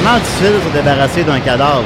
[0.00, 1.84] vraiment difficile de se débarrasser d'un cadavre.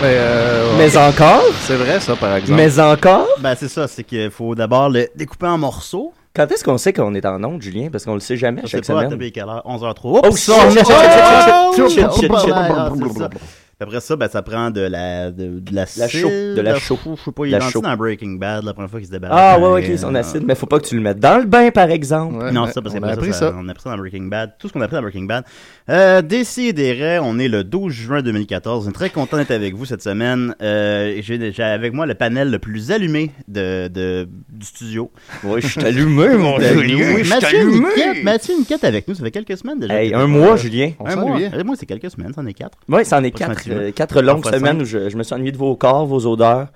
[0.00, 0.78] Ben, euh, ouais.
[0.78, 1.42] Mais encore?
[1.60, 2.60] C'est vrai, ça, par exemple.
[2.60, 3.28] Mais encore?
[3.40, 6.12] Ben, c'est ça, c'est qu'il faut d'abord le découper en morceaux.
[6.34, 7.88] Quand est-ce qu'on sait qu'on est en onde, Julien?
[7.90, 9.04] Parce qu'on le sait jamais à chaque semaine.
[9.04, 9.62] Je sais pas, à quelle heure?
[9.64, 10.28] 11h03.
[10.28, 10.28] Oups!
[10.28, 10.50] Oh, shit!
[10.52, 10.84] Oh, shit!
[10.86, 11.90] Oh, shit!
[11.90, 13.40] shit, shit, shit
[13.78, 16.00] après ça, ben, ça prend de la, de, de l'acide.
[16.00, 16.98] La chaux, de la chaux.
[17.04, 19.38] Je sais pas, il La est dans Breaking Bad la première fois qu'il se débarrasse.
[19.38, 21.44] Ah, ouais, ouais, ok, son acide, mais faut pas que tu le mettes dans le
[21.44, 22.36] bain, par exemple.
[22.36, 23.54] Ouais, non, ça, parce on a appris ça, ça.
[23.54, 24.52] on a appris ça dans Breaking Bad.
[24.58, 25.44] Tout ce qu'on a appris dans Breaking Bad.
[25.90, 28.86] Euh, Décidérez, on est le 12 juin 2014.
[28.86, 30.54] On est très content d'être avec vous cette semaine.
[30.62, 35.10] Euh, J'ai avec moi le panel le plus allumé de, de, du studio.
[35.44, 37.14] Ouais, je suis allumé, mon Julien.
[37.14, 37.88] oui, je suis Mathieu allumé.
[37.94, 40.02] Niquette, Mathieu Niquette avec nous, ça fait quelques semaines déjà.
[40.02, 40.92] Hey, un mois, Julien.
[41.04, 41.38] Un mois.
[41.40, 42.78] Euh, Moi, c'est quelques semaines, c'en est quatre.
[42.88, 45.56] Oui, c'en est quatre, euh, quatre longues semaines où je, je me suis ennuyé de
[45.56, 46.68] vos corps, vos odeurs.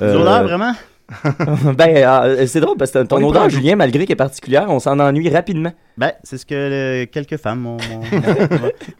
[0.00, 0.72] Euh, odeurs, vraiment?
[1.76, 3.48] ben, euh, c'est drôle parce que ton odeur.
[3.48, 5.72] Julien, malgré qu'elle est particulière, on s'en ennuie rapidement.
[5.98, 7.76] Ben, c'est ce que euh, quelques femmes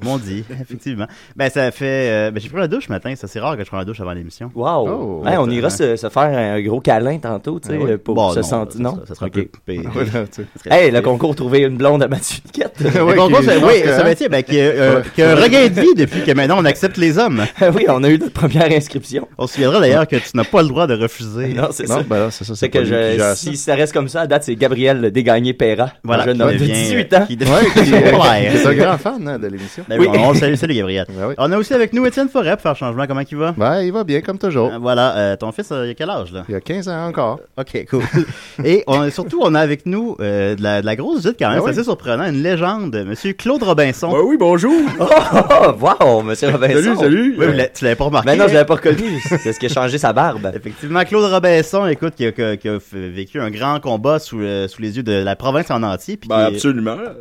[0.03, 1.07] m'ont dit, effectivement.
[1.37, 1.85] Ben, ça fait...
[2.11, 3.13] euh, ben, j'ai pris la douche ce matin.
[3.17, 4.51] C'est assez rare que je prenne la douche avant l'émission.
[4.55, 4.89] Wow!
[4.89, 5.23] Oh.
[5.27, 7.97] On ira se, se faire un gros câlin tantôt, tu sais, Ah oui.
[7.99, 8.77] pour Bon, se sentir.
[8.79, 8.97] ça- Non?
[8.97, 9.37] Ça, ça sera Ok.
[9.37, 9.49] un peu...
[9.65, 9.91] pire.
[9.93, 10.47] Voilà, tu sais.
[10.57, 12.81] Ça serait- Hey, le concours Trouver une blonde à Mathieu Niquette.
[12.81, 15.35] Le Ouais, concours, c'est- oui, que, ça être, ben, qui a, euh, qui a un
[15.37, 17.45] regain de vie depuis que maintenant on accepte les hommes.
[17.75, 19.29] oui, on a eu notre première inscription.
[19.39, 21.49] On se souviendra d'ailleurs que tu n'as pas le droit de refuser.
[21.55, 22.03] Non, c'est Non, ça.
[22.09, 22.55] ben c'est ça.
[22.57, 23.73] C'est que je, si ça.
[23.73, 26.51] ça reste comme ça, à date, c'est Gabriel Dégagné Perra, Voilà, un jeune homme
[26.89, 27.27] 18 ans.
[27.27, 28.51] qui devient- Ouais, qui- Ouais.
[28.57, 29.85] c'est un grand fan hein, de l'émission.
[29.89, 31.07] Ben oui, on le salue, salut Gabriel.
[31.09, 31.35] Ben oui.
[31.39, 33.07] On a aussi avec nous Étienne Forêt pour faire changement.
[33.07, 33.53] Comment il va?
[33.57, 34.71] Ben, il va bien, comme toujours.
[34.73, 36.45] Euh, Voilà, euh, ton fils, euh, il a quel âge, là?
[36.49, 37.41] Il y a 15 ans encore.
[37.57, 38.03] Ok, cool.
[38.65, 41.37] Et on a, surtout, on a avec nous euh, de, la, de la grosse visite
[41.39, 41.71] quand même, Ben c'est oui.
[41.77, 44.13] assez surprenant, une légende, Monsieur Claude Robinson.
[44.25, 44.73] oui, bonjour.
[45.01, 46.95] Oh, oh, wow, monsieur Robinson.
[47.09, 48.27] Oui, vous l'avez- tu l'avais pas remarqué.
[48.27, 48.55] Ben non, je hein?
[48.55, 49.21] l'avais pas reconnu.
[49.43, 50.51] C'est ce qui a changé sa barbe.
[50.55, 54.19] Effectivement, Claude Robinson, écoute, qui a, qui a- qui a fait- vécu un grand combat
[54.19, 56.17] sous, le- sous les yeux de la province en entier.
[56.17, 56.51] Puis Ben,
[56.83, 57.15] qui est- absolument.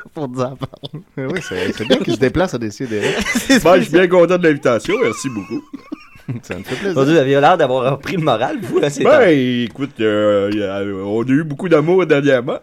[0.14, 1.04] pour dire en parler.
[1.18, 1.40] oui,
[1.76, 3.00] c'est bien qu'il se déplace à décider.
[3.34, 4.94] C'est ça, bien content de l'invitation.
[5.02, 5.62] Merci beaucoup.
[6.42, 6.92] Ça me fait plaisir.
[7.02, 9.30] Vous aviez l'air d'avoir repris le moral, vous, là, c'est Ben,
[9.64, 10.48] écoute, euh,
[10.78, 12.60] a- on a eu beaucoup d'amour dernièrement.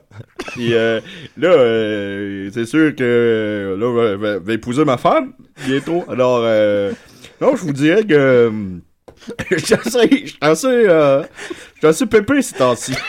[0.53, 1.01] Puis euh,
[1.37, 5.33] là, euh, c'est sûr que euh, là, je vais- épouser ma femme
[5.65, 6.05] bientôt.
[6.07, 6.93] Alors, euh,
[7.41, 8.51] non, je vous dirais que euh,
[9.51, 11.23] je suis assez, je suis assez, euh,
[11.77, 12.93] je suis assez pépé ces temps-ci.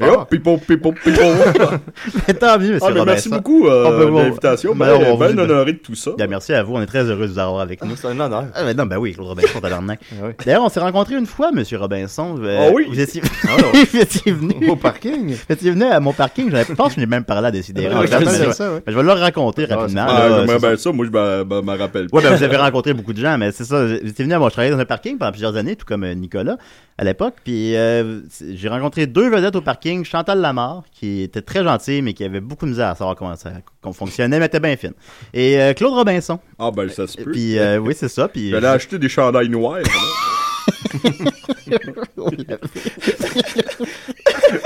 [0.00, 1.20] Et hop, pipo, pipo, pipo.
[2.28, 4.74] Mais tant mieux, monsieur Ah, mais merci beaucoup euh, Ah, ben, de bon, l'invitation.
[4.74, 6.10] ben, Ben, on ben vous- honoré de tout ça.
[6.16, 6.74] Bien, merci à vous.
[6.74, 7.96] On est très heureux de vous avoir avec nous.
[7.96, 8.44] C'est un honneur.
[8.54, 10.00] Ah, ben non, ben oui, Claude Robinson, tabarnak.
[10.46, 12.36] D'ailleurs, on s'est rencontrés une fois, monsieur Robinson.
[12.40, 12.86] Euh, Ah oui?
[12.88, 14.68] Vous étiez, Ah, vous étiez venu.
[14.70, 15.34] Au parking.
[15.34, 16.50] Vous étiez venu à mon parking.
[16.50, 17.82] Je pense que je l'ai même parlé à décider.
[17.88, 20.06] Ouais, je vais le raconter rapidement.
[20.08, 20.92] Ah, bien ça.
[20.92, 22.06] Moi, je me- me me rappelle.
[22.12, 23.84] Ouais, ben, vous avez rencontré beaucoup de gens, mais c'est ça.
[23.84, 24.48] Vous étiez venu à moi.
[24.48, 26.56] Je travaillais dans un parking pendant plusieurs années, tout comme euh, Nicolas
[26.96, 27.34] à l'époque.
[27.44, 28.20] Puis euh,
[28.52, 30.04] j'ai rencontré deux vedettes au parking.
[30.04, 33.36] Chantal Lamarre, qui était très gentille, mais qui avait beaucoup de misère à savoir comment
[33.36, 33.50] ça
[33.82, 34.94] qu'on fonctionnait, mais était bien fine.
[35.34, 36.38] Et euh, Claude Robinson.
[36.58, 37.32] Ah, ben, ça se peut.
[37.32, 38.28] Puis euh, oui, c'est ça.
[38.28, 39.82] Puis J'allais acheter des chandails noirs.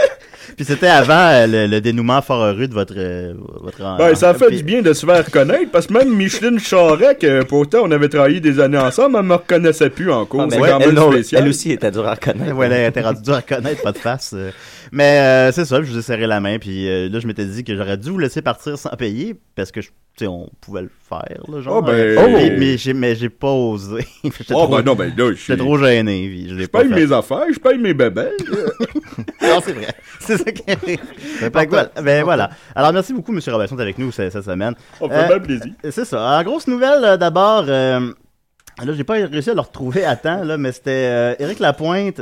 [0.57, 3.33] Puis c'était avant euh, le, le dénouement fort heureux de votre euh,
[3.63, 3.97] votre.
[3.99, 7.17] Ben, ça fait puis- du bien de se faire reconnaître, parce que même Micheline Charret,
[7.17, 10.43] que pourtant on avait travaillé des années ensemble, elle me reconnaissait plus en cours.
[10.43, 11.43] Ah, mais c'est ouais, quand elle, même non, spécial.
[11.43, 12.55] elle aussi était dure à reconnaître.
[12.57, 14.33] Ouais, elle était rendue dure à connaître, pas de face.
[14.35, 14.51] euh.
[14.93, 17.45] Mais euh, c'est ça, je vous ai serré la main, puis euh, là, je m'étais
[17.47, 20.51] dit que j'aurais dû vous laisser partir sans payer, parce que, je- tu sais, on
[20.61, 21.77] pouvait le faire, là, genre.
[21.79, 22.29] Oh, ben, Euh, oh!
[22.31, 24.07] mais, mais j'ai, mais j'ai pas osé.
[24.25, 26.89] J'étais Oh, trop, ben non, ben là, je j'étais suis- trop gêné, puis je paye
[26.89, 26.95] fait.
[27.07, 28.29] mes affaires, je paye mes bébés.
[29.43, 29.95] non, c'est vrai.
[30.21, 31.01] C'est ça qui arrive.
[31.41, 31.91] Que voilà.
[32.03, 32.51] Ben voilà.
[32.75, 33.41] Alors, merci beaucoup, M.
[33.47, 34.75] Robinson, d'être avec nous cette, cette semaine.
[35.01, 35.73] On fait bien plaisir.
[35.91, 36.29] C'est ça.
[36.31, 38.01] Alors, grosse nouvelle, euh, d'abord, euh,
[38.85, 42.21] là, j'ai pas réussi à le retrouver à temps, là, mais c'était euh, Éric Lapointe.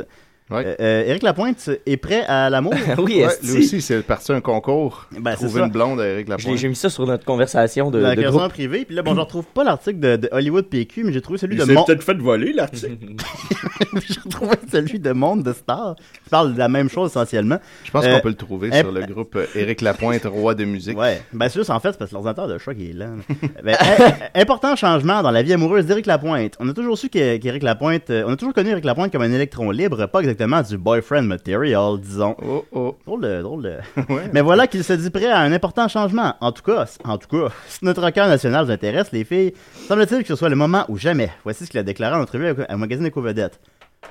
[0.51, 2.73] Euh, euh, Éric Lapointe est prêt à l'amour?
[2.97, 5.07] oui, Ouais, lui aussi, c'est parti un concours.
[5.17, 6.57] Ben, c'est Trouver une blonde à Eric J'ai Lapointe.
[6.57, 8.49] j'ai mis ça sur notre conversation de, la de groupe.
[8.49, 8.85] privée.
[8.85, 11.55] Puis là, bon, je retrouve pas l'article de, de Hollywood PQ, mais j'ai trouvé celui
[11.57, 11.83] Il de Mon...
[11.83, 12.97] peut-être fait voler, l'article.
[14.07, 17.57] j'ai retrouvé celui de Monde de Star qui parle de la même chose essentiellement.
[17.83, 20.65] Je pense Euh, qu'on peut le trouver sur le groupe euh, Éric Lapointe, roi de
[20.65, 20.97] musique.
[20.97, 23.15] Ouais, ben c'est juste en fait, c'est parce que l'ordinateur de choc est lent.
[23.63, 26.55] Ben, im- important changement dans la vie amoureuse d'Éric Lapointe.
[26.59, 29.31] On a toujours su qu'Éric Lapointe, euh, on a toujours connu Éric Lapointe comme un
[29.31, 32.35] électron libre, pas exactement du boyfriend material, disons.
[32.41, 32.97] Oh oh.
[33.05, 33.77] Drôle de, drôle de.
[34.33, 36.35] Mais voilà qu'il se dit prêt à un important changement.
[36.41, 39.53] En tout cas, en tout cas, si notre cœur national vous intéresse, les filles,
[39.87, 41.31] semble-t-il que ce soit le moment ou jamais.
[41.43, 43.59] Voici ce qu'il a déclaré en entrevue avec un magazine Éco-Vedette.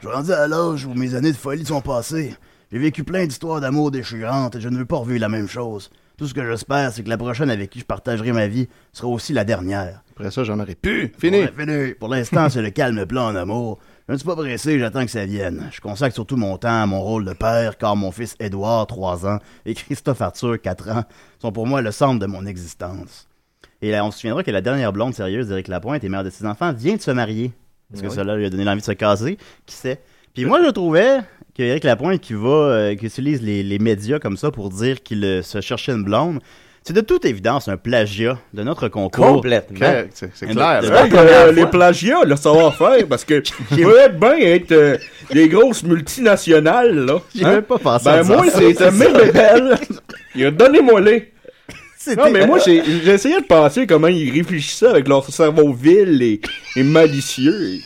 [0.00, 2.34] Je suis rendu à l'âge où mes années de folie sont passées.
[2.72, 5.90] J'ai vécu plein d'histoires d'amour déchirantes et je ne veux pas revivre la même chose.
[6.16, 9.08] Tout ce que j'espère, c'est que la prochaine avec qui je partagerai ma vie sera
[9.08, 10.02] aussi la dernière.
[10.12, 11.12] Après ça, j'en aurais pu.
[11.18, 11.38] Fini.
[11.38, 11.94] Ouais, fini.
[11.94, 13.78] Pour l'instant, c'est le calme plan en amour.
[14.10, 15.70] Je ne suis pas pressé, j'attends que ça vienne.
[15.70, 19.24] Je consacre surtout mon temps à mon rôle de père, car mon fils Édouard, 3
[19.24, 21.04] ans, et Christophe Arthur, 4 ans,
[21.38, 23.28] sont pour moi le centre de mon existence.
[23.80, 26.30] Et là, on se souviendra que la dernière blonde sérieuse d'Éric Lapointe et mère de
[26.30, 27.52] ses enfants vient de se marier.
[27.88, 28.12] Parce que Oui.
[28.12, 29.38] cela lui a donné l'envie de se caser.
[29.64, 30.00] Qui sait?
[30.34, 31.20] Puis moi, je trouvais
[31.56, 35.04] que Éric Lapointe qui va, euh, qui utilise les, les médias comme ça pour dire
[35.04, 36.40] qu'il euh, se cherchait une blonde,
[36.82, 39.26] c'est de toute évidence un plagiat de notre concours.
[39.36, 39.78] Complètement.
[40.14, 40.82] C'est clair.
[40.82, 41.06] là.
[41.12, 44.96] Euh, les plagiats, le savoir-faire, parce que je pourrais bien être euh,
[45.32, 47.20] des grosses multinationales, là.
[47.34, 47.52] J'ai Hein?
[47.52, 48.36] même pas pensé Ben à ça.
[48.36, 49.78] moi, c'est mes bébelles.
[50.34, 51.32] Il a donné-moi les.
[52.16, 56.22] Non, mais moi, j'ai j'ai essayé de penser comment ils réfléchissaient avec leur cerveau vil
[56.22, 56.40] et,
[56.76, 57.78] et malicieux.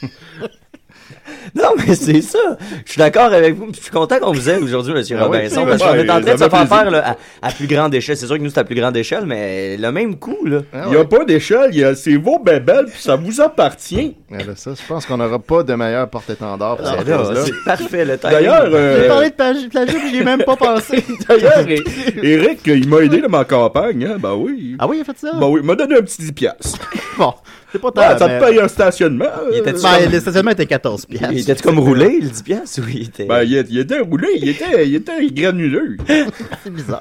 [1.55, 2.39] Non, mais c'est ça.
[2.85, 3.69] Je suis d'accord avec vous.
[3.75, 6.21] Je suis content qu'on vous ait aujourd'hui, Monsieur Ah oui, Robinson, parce qu'on est en
[6.21, 8.17] train de se faire faire là, à, à plus grande échelle.
[8.17, 10.61] C'est sûr que nous, c'est à plus grande échelle, mais le même coup, là.
[10.73, 13.41] Ah Il n'y a pas d'échelle, il y a- c'est vos bébelles, puis ça vous
[13.41, 14.17] appartient.
[14.31, 17.41] Là, ça, je pense qu'on n'aura pas de meilleur porte-étendard pour Ah, cette là, chose-là.
[17.45, 18.35] c'est parfait, le timing.
[18.37, 21.05] D'ailleurs, euh, J'ai parlé de plagi- plagiat, puis j'y ai même pas pensé.
[21.29, 21.65] D'ailleurs,
[22.23, 24.77] Eric, il m'a aidé dans ma campagne, hein, ben oui.
[24.79, 25.33] Ah oui, il a fait ça?
[25.39, 26.79] Ben oui, il m'a donné un petit 10 piastres.
[27.19, 27.33] Bon,
[27.75, 28.01] c'est pas tant.
[28.03, 29.25] Ouais, ça mais- te paye un stationnement.
[29.53, 31.29] Il euh, Ben, comme- le stationnement était 14 piastres.
[31.33, 33.25] Il était comme roulé, le 10 piastres, ou il était...
[33.27, 35.97] Ben, il, il était roulé, il était, il était granuleux.
[36.63, 37.01] C'est bizarre.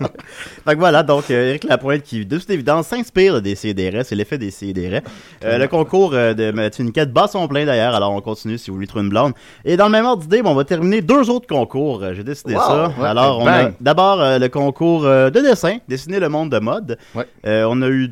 [0.66, 4.16] fait que voilà, donc euh, Éric Lapointe qui, de toute évidence, s'inspire des CDR, c'est
[4.16, 5.02] l'effet des CDR.
[5.46, 8.70] Euh, le concours euh, de Mathieu Niquette bat son plein d'ailleurs, alors on continue si
[8.72, 9.34] vous voulez trouver une blonde.
[9.64, 12.04] Et dans le même ordre d'idée, bon, on va terminer deux autres concours.
[12.04, 12.94] Euh, J'ai décidé Wow, ça.
[13.00, 16.60] ouais, alors, on a d'abord euh, le concours euh, de dessin, dessiner le monde de
[16.60, 16.98] mode.
[17.16, 17.26] Ouais.
[17.46, 18.12] Euh, on a eu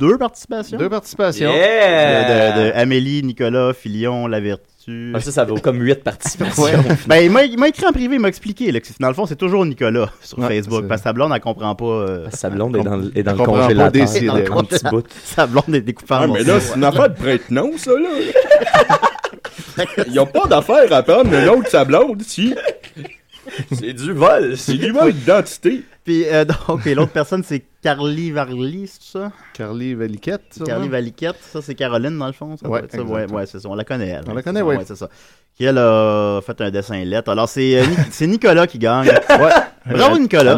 [0.00, 0.78] deux participations.
[0.78, 1.52] Deux participations.
[1.52, 2.54] Yeah!
[2.54, 5.12] De, de- de Amélie, Nicolas, Filion, La Vertu.
[5.14, 6.62] Ah, ça, ça vaut comme 8 participations.
[6.64, 6.72] Ouais.
[7.06, 9.26] ben, il m'a- écrit en privé, il m'a expliqué là, que c'est- dans le fond,
[9.26, 10.88] c'est toujours Nicolas sur Ouais, Facebook.
[10.88, 11.84] Parce que sa blonde, elle comprend pas.
[11.84, 13.92] euh, Sa blonde est dans, le- est dans le comprend pas congélateur.
[13.92, 15.04] des dans le petit bout.
[15.24, 18.08] sa blonde est découpée en Ah, mais là, c'est une affaire de prête-nom, ça, là.
[20.06, 22.54] Il n'y a pas d'affaire à prendre de sa blonde, si.
[23.72, 24.56] C'est du vol.
[24.56, 25.82] C'est du vol d'identité.
[26.04, 29.32] Puis, euh, donc, et l'autre personne, c'est Carly Varly, c'est ça?
[29.54, 30.88] Carly Valiquette, Carly?
[30.88, 32.56] Valiquette, ça, c'est Caroline, dans le fond?
[32.56, 33.02] Ça, Ouais, ça?
[33.02, 33.68] ouais, ouais, c'est ça.
[33.68, 34.24] On la connaît, elle.
[34.28, 34.76] On la connaît, oui.
[34.76, 35.08] Ouais, c'est ça.
[35.60, 37.30] Qui, elle, a fait un dessin lettre.
[37.30, 39.08] Alors, c'est euh, c'est Nicolas qui gagne.
[39.28, 39.94] Ouais.
[39.96, 40.56] Bravo, Euh, Nicolas.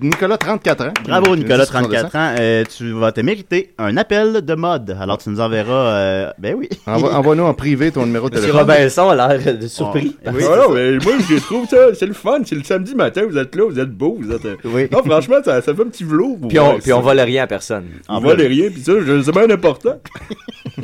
[0.00, 0.92] Nicolas, 34 ans.
[1.06, 2.34] Bravo, Nicolas, dit sur son 34 ans.
[2.38, 4.96] Euh, tu vas te mériter un appel de mode.
[5.00, 5.72] Alors, tu nous enverras...
[5.96, 6.68] euh, ben oui.
[6.86, 8.70] Envoie-nous en privé ton numéro de Monsieur téléphone.
[8.76, 10.16] Robinson a l'air de surpris.
[10.32, 12.38] Oui, Ah non, mais moi, je trouve ça, c'est le fun.
[12.44, 14.44] C'est le samedi matin, vous êtes là, vous êtes beau, vous êtes.
[14.44, 14.88] euh, Oui.
[14.90, 16.38] Non, franchement, ça, ça fait un petit velours.
[16.48, 17.86] Puis on, puis on vole rien à personne.
[18.08, 20.00] On vole rien, puis ça, je- c'est bien important.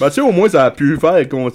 [0.00, 1.28] ben, tu sais, au moins, ça a pu faire.
[1.28, 1.50] cons-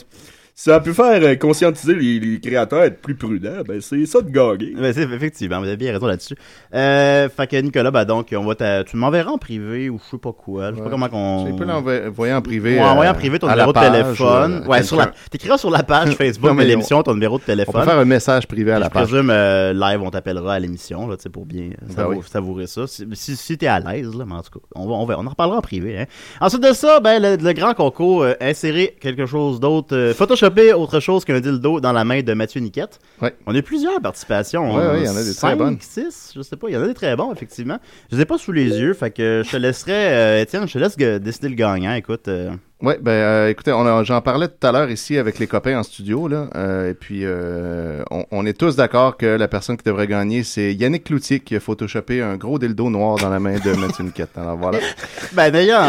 [0.57, 3.61] Ça a pu faire euh, conscientiser les, les créateurs à être plus prudents.
[3.67, 4.73] Ben, c'est ça de gagner.
[4.73, 6.35] Ben, c'est effectivement, vous avez bien raison là-dessus.
[6.73, 10.17] Euh, fait que Nicolas, ben donc, on va tu m'enverras en privé ou je sais
[10.17, 10.71] pas quoi.
[10.71, 11.45] Je sais pas comment qu'on.
[11.47, 12.75] Tu peux l'envoyer en privé.
[12.77, 14.61] Ouais, envoyer en euh, privé ton numéro de téléphone.
[14.63, 15.11] euh, ouais, sur la.
[15.29, 17.73] T'écriras sur la page Facebook Non, mais de l'émission ton numéro de On téléphone.
[17.81, 19.09] peut faire un message privé à la je page.
[19.09, 22.23] présume euh, live, on t'appellera à l'émission, là, tu sais, pour bien Ben savourer, oui.
[22.31, 22.87] savourer ça.
[22.87, 25.19] Si, si, si t'es à l'aise, là, mais en tout cas, on, va, on, va,
[25.19, 25.99] on en reparlera en privé.
[25.99, 26.05] Hein.
[26.39, 30.13] Ensuite de ça, ben, le, le grand concours, euh, insérer quelque chose d'autre, euh,
[30.45, 32.99] photoshopper autre chose qu'un dildo dans la main de Mathieu Niquette.
[33.21, 33.35] Ouais.
[33.45, 34.69] On a eu plusieurs participations.
[34.97, 35.77] Il y en a des très cinq, bonnes.
[35.79, 37.79] six, je sais pas, il y en a des très bons, effectivement.
[38.11, 40.73] Je les ai pas sous les yeux, fait que je te laisserai, euh, Étienne, je
[40.73, 42.27] te laisse gue- décider le gagnant, écoute.
[42.27, 42.51] euh,
[42.85, 45.79] Ouais, ben euh, écoutez, on a- j'en parlais tout à l'heure ici avec les copains
[45.79, 49.75] en studio là, euh, et puis euh, on, on est tous d'accord que la personne
[49.75, 53.39] qui devrait gagner c'est Yannick Cloutier qui a photoshopé un gros dildo noir dans la
[53.39, 54.37] main de Mathieu Niquette.
[54.37, 54.77] Alors voilà.
[55.33, 55.83] Ben d'ailleurs,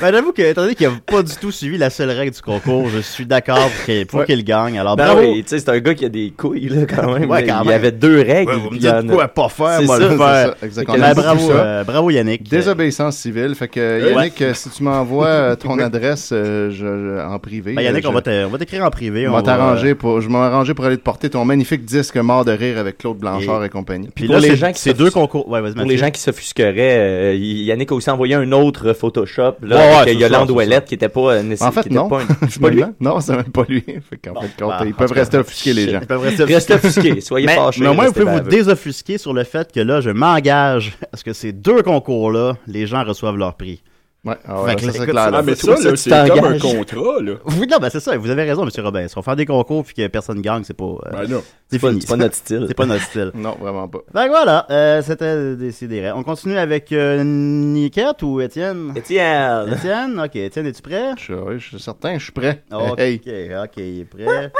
[0.00, 2.40] ben, j'avoue que, étant donné qu'il n'a pas du tout suivi la seule règle du
[2.40, 3.68] concours, je suis d'accord
[4.08, 4.42] pour qu'il Ouais.
[4.44, 4.78] gagne.
[4.78, 5.20] Alors Ben bravo.
[5.20, 7.28] oui, tu sais, c'est un gars qui a des couilles, là, quand même.
[7.28, 7.74] Ouais, quand il y même.
[7.76, 8.52] avait deux règles.
[8.52, 10.54] Ouais, vous me dites en quoi pas faire, moi ça, le faire.
[10.60, 10.98] ça, exactement.
[10.98, 12.48] Ben, bravo, euh, bravo Yannick.
[12.48, 13.54] Désobéissance civile.
[13.54, 14.12] Fait que.
[14.14, 16.32] Yannick, si tu m'envoies ton adresse
[16.70, 17.72] je- je- en privé.
[17.74, 19.26] Ben, Yannick, euh, on je- va te- on va t'écrire en privé.
[19.26, 21.44] on on va va- euh, t'arranger pour, je m'ai arrangé pour aller te porter ton
[21.44, 24.08] magnifique disque Mort de rire avec Claude Blanchard et, compagnie.
[24.14, 25.48] Puis Pour là, les gens qui deux concours.
[25.48, 29.76] Ouais, Pour les gens qui s'offusqueraient, euh, Yannick a aussi envoyé un autre Photoshop là,
[29.76, 31.68] Ouais, avec Yolande Ouellette qui était pas euh, nécessaire.
[31.68, 32.08] En fait, non.
[32.08, 32.82] pas C'est pas lui?
[33.00, 33.82] Non, c'est même pas lui.
[34.10, 35.98] Fait qu'en fait, bah, ils en peuvent rester offusqués, les gens.
[36.00, 37.80] Ils peuvent rester Restez offusqués, soyez fâchés.
[37.82, 41.16] mais au moins, vous pouvez vous désoffusquer sur le fait que là, je m'engage à
[41.16, 43.82] ce que ces deux concours-là, les gens reçoivent leur prix.
[44.26, 45.30] Ouais, ah ça, c'est clair.
[45.32, 47.34] Ah, mais toi, ça, c'est comme un contrat, là.
[47.46, 48.70] Oui, non, ben c'est ça, vous avez raison, M.
[48.84, 49.06] Robin.
[49.06, 50.84] Si on fait des concours puis que personne gagne, c'est pas.
[50.84, 51.42] euh, Ben non.
[51.70, 52.64] c'est pas, notre style.
[52.68, 53.30] C'est pas notre style.
[53.34, 54.00] Non, vraiment pas.
[54.12, 56.10] Ben voilà, euh, c'était décidé.
[56.14, 58.92] On continue avec euh, Niquette ou Étienne?
[58.96, 59.72] Étienne.
[59.72, 60.36] Étienne, ok.
[60.36, 61.12] Étienne, es-tu prêt?
[61.18, 62.64] Je, oui, je suis certain, je suis prêt.
[62.72, 63.20] Ok, Hey.
[63.24, 64.50] ok, il est prêt.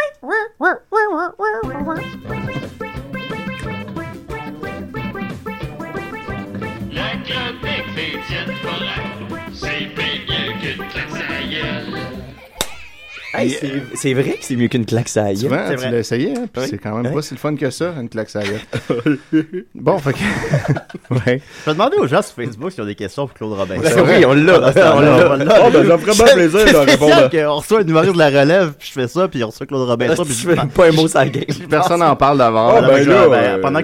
[13.38, 13.50] Hey,
[13.94, 15.36] c'est- vrai que c'est mieux qu'une claque ça aille.
[15.36, 15.90] Souvent, c'est tu vrai.
[15.92, 16.68] l'as essayé, hein, puis Oui.
[16.70, 17.12] c'est quand même Oui.
[17.14, 19.18] pas si le fun que ça, une claque gueule.
[19.74, 20.18] Bon, fait que...
[21.14, 21.40] ouais.
[21.64, 23.76] Je vais demander aux gens sur Facebook s'ils ont des questions pour Claude Robin.
[23.82, 24.72] Ben oui, on l'a.
[24.72, 25.30] Pendant On l'a.
[25.32, 25.66] on l'a.
[25.66, 29.00] Oh, ben, bien plaisir de répondre qu'on reçoit une humoriste de la relève, puis je
[29.00, 31.28] fais ça, puis on reçoit Claude Robinson, puis Je fais pas un mot sur la
[31.28, 31.44] game.
[31.68, 32.68] Personne n'en parle d'avant.
[32.76, 33.76] Ah, là, ben là, euh, pendant.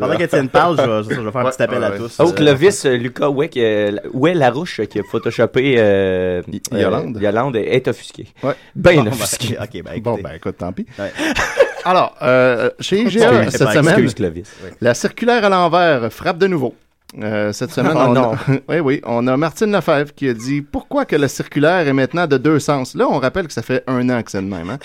[0.00, 2.16] Pendant qu'Étienne parle, je vais, faire un petit appel à tous.
[2.18, 7.20] Oh, Euh, Clovis, euh, Lucas Weck, euh, ouais, Larouche qui a photoshopé euh, euh.
[7.20, 8.26] Yolande est offusqué.
[8.42, 8.54] Ouais.
[8.74, 10.86] Ben bon, ben, ok, ben, Bon, ben écoute, tant pis.
[10.98, 11.12] Ouais.
[11.84, 14.42] Alors, euh, chez IGA, Excuse, cette semaine,
[14.80, 16.74] la circulaire à l'envers frappe de nouveau.
[17.22, 18.32] Euh, cette semaine, Oh on non.
[18.32, 18.38] a...
[18.68, 22.26] oui, oui, on a Martine Lefebvre qui a dit pourquoi que la circulaire est maintenant
[22.26, 22.94] de deux sens.
[22.94, 24.68] Là, on rappelle que ça fait un an que c'est de même.
[24.70, 24.78] Hein?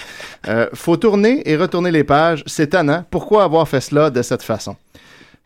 [0.48, 2.44] Euh, faut tourner et retourner les pages.
[2.46, 3.04] C'est tannant.
[3.10, 4.76] Pourquoi avoir fait cela de cette façon?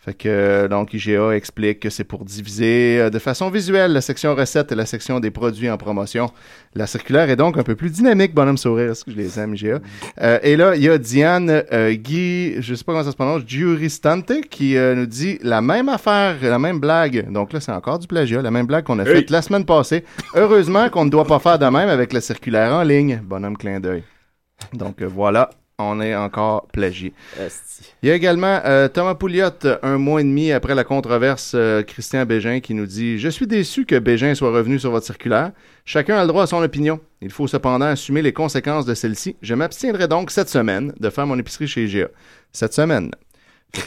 [0.06, 4.02] Fait que euh, donc IGA explique que c'est pour diviser euh, de façon visuelle la
[4.02, 6.30] section recettes et la section des produits en promotion.
[6.76, 9.56] La circulaire est donc un peu plus dynamique, bonhomme sourire, est-ce que je les aime
[9.56, 9.80] IGA.
[10.22, 13.16] Euh, et là, il y a Diane euh, Guy, je sais pas comment ça se
[13.16, 17.32] prononce, Giuristante qui euh, nous dit la même affaire, la même blague.
[17.32, 19.16] Donc là, c'est encore du plagiat, la même blague qu'on a Hey.
[19.16, 20.04] faite la semaine passée.
[20.36, 23.22] Heureusement qu'on ne doit pas faire de même avec la circulaire en ligne.
[23.24, 24.04] Bonhomme clin d'œil.
[24.74, 27.14] Donc voilà, on est encore plagié.
[27.40, 27.94] Esti.
[28.02, 29.50] Il y a également euh, Thomas Pouliot,
[29.84, 33.48] un mois et demi après la controverse, euh, Christian Bégin qui nous dit Je suis
[33.48, 35.52] déçu que Bégin soit revenu sur votre circulaire.
[35.84, 37.00] Chacun a le droit à son opinion.
[37.22, 39.36] Il faut cependant assumer les conséquences de celle-ci.
[39.42, 42.08] Je m'abstiendrai donc cette semaine de faire mon épicerie chez IGA.
[42.52, 43.12] Cette semaine.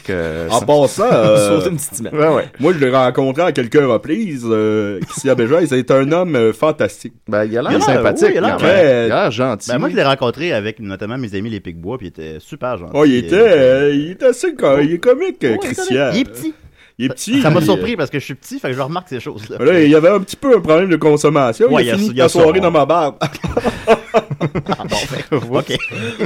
[0.05, 2.15] Que, En ça- passant, euh, Sauter une petite semaine.
[2.15, 2.45] Ouais, ouais.
[2.59, 4.45] moi, je l'ai rencontré à quelques reprises.
[4.49, 7.13] Euh, Christian Béjoy, c'est un homme euh, fantastique.
[7.27, 8.29] Ben, il a l'air sympathique.
[8.29, 9.69] oui, il a l'air gentil.
[9.69, 12.77] Ben, moi, je l'ai rencontré avec notamment mes amis les Picbois, puis il était super
[12.77, 12.91] gentil.
[12.93, 16.11] Oh, il était, euh, il était assez co- il est comique, Ouais, Christian.
[16.13, 16.53] Il est petit.
[16.99, 17.41] Il est petit.
[17.41, 19.57] Ça m'a surpris parce que je suis petit, fait que je remarque ces choses-là.
[19.63, 21.67] Là, il y avait un petit peu un problème de consommation.
[21.73, 23.15] Ouais, il il y a a- fini il y a la soirée dans ma barbe.
[23.21, 25.77] Ah, bon, ben, ok.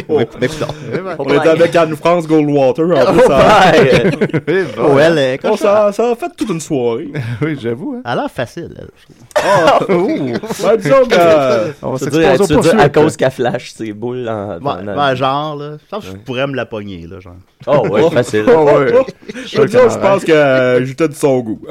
[0.10, 0.20] Oh.
[0.20, 0.65] Écoute,
[1.20, 2.86] On était avec Anne-France Goldwater.
[2.86, 4.65] En Oh, plus, ça- ouais.
[4.80, 7.12] Oh, elle est ça, ça a fait toute une soirée.
[7.42, 7.96] oui, j'avoue.
[7.98, 8.01] Hein.
[8.06, 8.89] Elle a l'air facile, elle.
[9.46, 9.80] Ah.
[9.88, 10.38] Ben,
[10.78, 12.80] que, euh, On Tu veux s'expose dire, aux poursuites.
[12.80, 14.60] à cause qu'elle flash ses boules en.
[14.60, 15.72] Ben, genre, là.
[15.74, 17.36] Je pense que je pourrais me la pogner, là, genre.
[17.68, 18.46] Oh, ouais, facile.
[18.48, 18.92] Oh, ouais.
[18.92, 21.62] que je pense que euh, j'étais de son goût.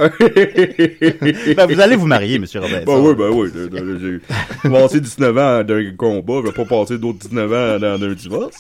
[1.57, 2.85] Ben, vous allez vous marier, monsieur Robinson.
[2.87, 4.21] Ben oui, ben oui.
[4.63, 8.03] J'ai passé 19 ans dans un combat, je vais pas passer d'autres 19 ans dans
[8.05, 8.57] un divorce.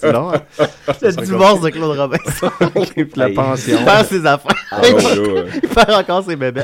[0.00, 0.32] Sinon.
[1.00, 2.50] C'est le divorce de Claude Robinson.
[3.16, 3.76] La pension.
[3.78, 4.56] Il perd ses affaires.
[4.70, 5.44] Ah, ouais, ouais.
[5.62, 6.62] Il perd encore ses bébés.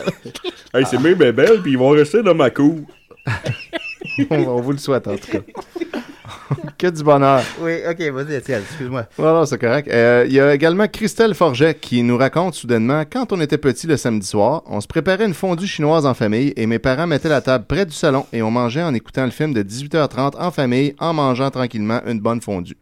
[0.73, 2.81] Hey, c'est mes bébelles, puis ils vont rester dans ma cour.
[4.31, 5.39] on, on vous le souhaite, en tout cas.
[6.79, 7.43] que du bonheur.
[7.61, 9.07] Oui, ok, vas-y, Étienne, excuse-moi.
[9.19, 9.89] Non, non, c'est correct.
[9.89, 13.87] Euh, Il y a également Christelle Forget qui nous raconte soudainement quand on était petit
[13.87, 17.29] le samedi soir, on se préparait une fondue chinoise en famille et mes parents mettaient
[17.29, 20.51] la table près du salon et on mangeait en écoutant le film de 18h30 en
[20.51, 22.77] famille en mangeant tranquillement une bonne fondue.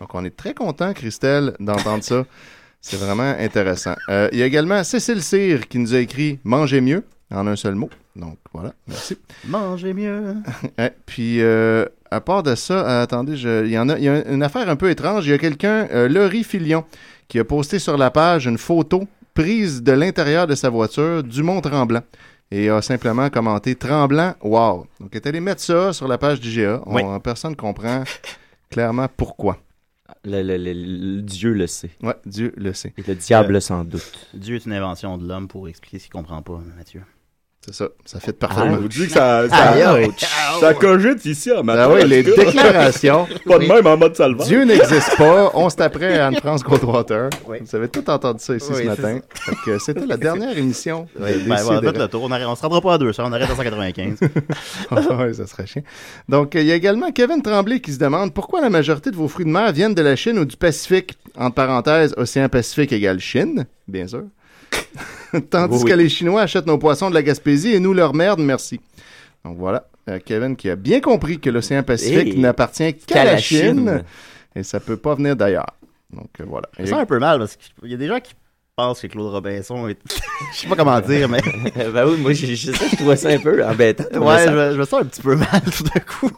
[0.00, 2.24] Donc on est très content, Christelle, d'entendre ça.
[2.80, 3.94] C'est vraiment intéressant.
[4.08, 7.56] Euh, Il y a également Cécile Cyr qui nous a écrit Mangez mieux en un
[7.56, 7.90] seul mot.
[8.16, 9.16] Donc voilà, merci.
[9.46, 10.34] Mangez mieux.
[10.78, 14.04] Ouais, puis, euh, à part de ça, euh, attendez, je- il y en a, il
[14.04, 15.26] y a une affaire un peu étrange.
[15.26, 16.84] Il y a quelqu'un, euh, Laurie Filion,
[17.28, 21.42] qui a posté sur la page une photo prise de l'intérieur de sa voiture du
[21.42, 22.02] Mont Tremblant
[22.50, 24.86] et a simplement commenté Tremblant, wow.
[24.98, 26.82] Donc, elle est allé mettre ça sur la page d'IGA.
[26.86, 27.20] On- Oui.
[27.22, 28.02] Personne comprend
[28.70, 29.58] clairement pourquoi.
[30.24, 31.90] Le, le- le- le- Dieu le sait.
[32.02, 32.92] Ouais, Dieu le sait.
[32.98, 34.28] Et le diable sans doute.
[34.34, 37.02] Dieu est une invention de l'homme pour expliquer ce qu'il comprend pas, Mathieu.
[37.62, 38.76] C'est ça, ça fait Je parfaitement.
[38.78, 40.08] vous dis que ça, ça, Aïe,
[40.60, 43.26] ça cogite ici à ma Ah oui, les déclarations.
[43.46, 44.42] Pas de même en mode salvant.
[44.44, 45.50] Dieu n'existe pas.
[45.52, 47.28] On se taperait à Anne-France Goldwater.
[47.46, 47.58] Oui.
[47.60, 49.18] Vous avez tout entendu ça ici Oui, ce matin.
[49.78, 51.06] C'était la dernière émission.
[51.18, 52.22] ben, le tour.
[52.24, 53.24] On, arrête- on se rendra pas à deux, ça.
[53.26, 54.16] On arrête à 195.
[54.90, 55.82] oui, ça serait chiant.
[56.30, 59.28] Donc, il y a également Kevin Tremblay qui se demande pourquoi la majorité de vos
[59.28, 61.12] fruits de mer viennent de la Chine ou du Pacifique.
[61.36, 64.22] Entre parenthèses, océan Pacifique égale Chine, bien sûr.
[65.50, 65.90] Tandis Oui, oui.
[65.90, 68.80] que les Chinois achètent nos poissons de la Gaspésie et nous leur merde, merci.
[69.44, 73.36] Donc voilà, Euh, Kevin qui a bien compris que l'océan Pacifique Hey, n'appartient qu'à la
[73.38, 74.02] Chine,
[74.56, 75.66] et ça peut pas venir d'ailleurs.
[76.12, 76.68] Donc euh, voilà.
[76.76, 78.34] Ça sent un peu mal parce qu'il y a des gens qui
[78.80, 79.98] pensent que Claude Robinson est.
[80.54, 81.40] Je sais pas comment dire, mais.
[81.92, 84.04] ben oui, moi, je, je sais, je trouvais ça un peu embêtant.
[84.18, 86.30] Ouais, je, me- je me sens un petit peu mal tout d'un coup.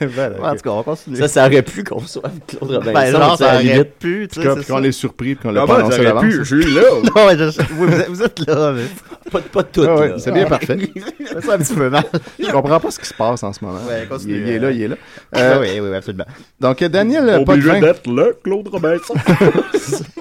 [0.14, 1.18] Voilà, Ouais, en tout cas, on va continuer.
[1.18, 2.92] Ça, ça aurait pu qu'on soit avec Claude Robinson.
[2.92, 3.94] ben, genre, ça la aurait limite.
[3.98, 4.48] pu, tu sais.
[4.48, 4.86] c'est puis qu'on ça.
[4.88, 6.82] est surpris puis qu'on l'a Ah pas ben, pu, je suis là.
[7.04, 8.82] Non, mais oui, vous, êtes, vous êtes là, mais.
[9.30, 9.84] Pas, pas tout.
[9.86, 10.78] Ah ouais, c'est bien parfait.
[10.78, 12.04] Je me sens un petit peu mal.
[12.38, 13.80] Je comprends pas ce qui se passe en ce moment.
[13.86, 14.60] Ouais, il, continue, il est euh.
[14.62, 14.96] là, il est là.
[15.32, 16.24] Ah Euh, oui, oui, oui, absolument.
[16.60, 19.14] Donc, euh, Daniel Obligé d'être là, Claude Robinson.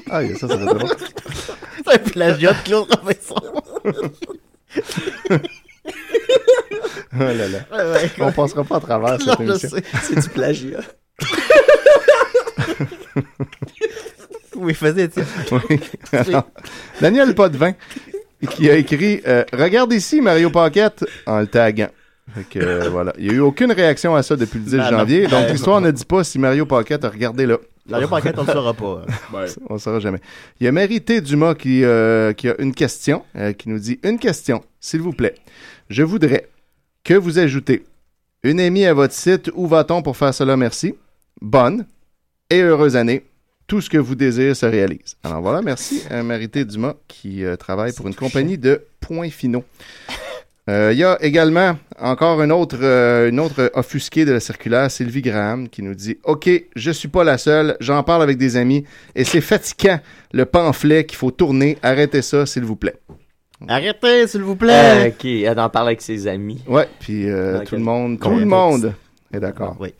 [0.10, 0.89] Ah, ça, ça va drôle.
[1.34, 3.36] C'est un plagiat de Claude Robinson.
[7.20, 7.60] Oh là là.
[7.72, 8.12] Ouais, ouais.
[8.20, 9.70] On passera pas à travers cette Non, émission.
[10.04, 10.80] C'est du plagiat.
[14.56, 15.26] Oui, vas-y, Étienne.
[15.52, 15.80] Oui.
[16.12, 16.48] Alors,
[17.00, 17.74] Daniel Potvin,
[18.50, 21.89] qui a écrit euh, Regarde ici Mario Paquette en le taguant.
[22.50, 23.13] Que, euh, voilà.
[23.20, 24.98] Il n'y a eu aucune réaction à ça depuis le 10 Ah, non.
[25.00, 25.28] janvier.
[25.28, 27.58] Donc, l'histoire ne dit pas si Mario Paquette a regardé là.
[27.89, 29.06] Mario Paquette, on le saura pas.
[29.34, 29.45] Ouais.
[29.69, 30.19] On ne saura jamais.
[30.60, 34.00] Il y a Mérité Dumas qui, euh, qui a une question, euh, qui nous dit
[34.04, 35.36] Une question, s'il vous plaît.
[35.89, 36.50] Je voudrais
[37.04, 37.86] que vous ajoutez
[38.43, 39.50] une amie à votre site.
[39.56, 40.58] Où va-t-on pour faire cela?
[40.58, 40.95] Merci.
[41.41, 41.86] Bonne
[42.50, 43.26] et heureuse année.
[43.67, 45.17] Tout ce que vous désirez se réalise.
[45.23, 49.65] Alors voilà, merci à Mérité Dumas qui euh, travaille pour une compagnie de points finaux.
[50.69, 54.91] Euh, Il y a également encore une autre, euh, une autre offusquée de la circulaire,
[54.91, 58.58] Sylvie Graham, qui nous dit Ok, je suis pas la seule, j'en parle avec des
[58.58, 58.84] amis,
[59.15, 59.99] et c'est fatigant
[60.34, 61.77] le pamphlet qu'il faut tourner.
[61.84, 62.95] Arrêtez ça, s'il vous plaît.
[63.67, 65.08] Arrêtez, s'il vous Euh, plaît.
[65.17, 66.62] ok, elle en parle avec ses amis.
[66.67, 68.93] Ouais, puis euh, tout le monde, tout le monde
[69.34, 69.77] est d'accord.
[69.80, 69.93] Oui.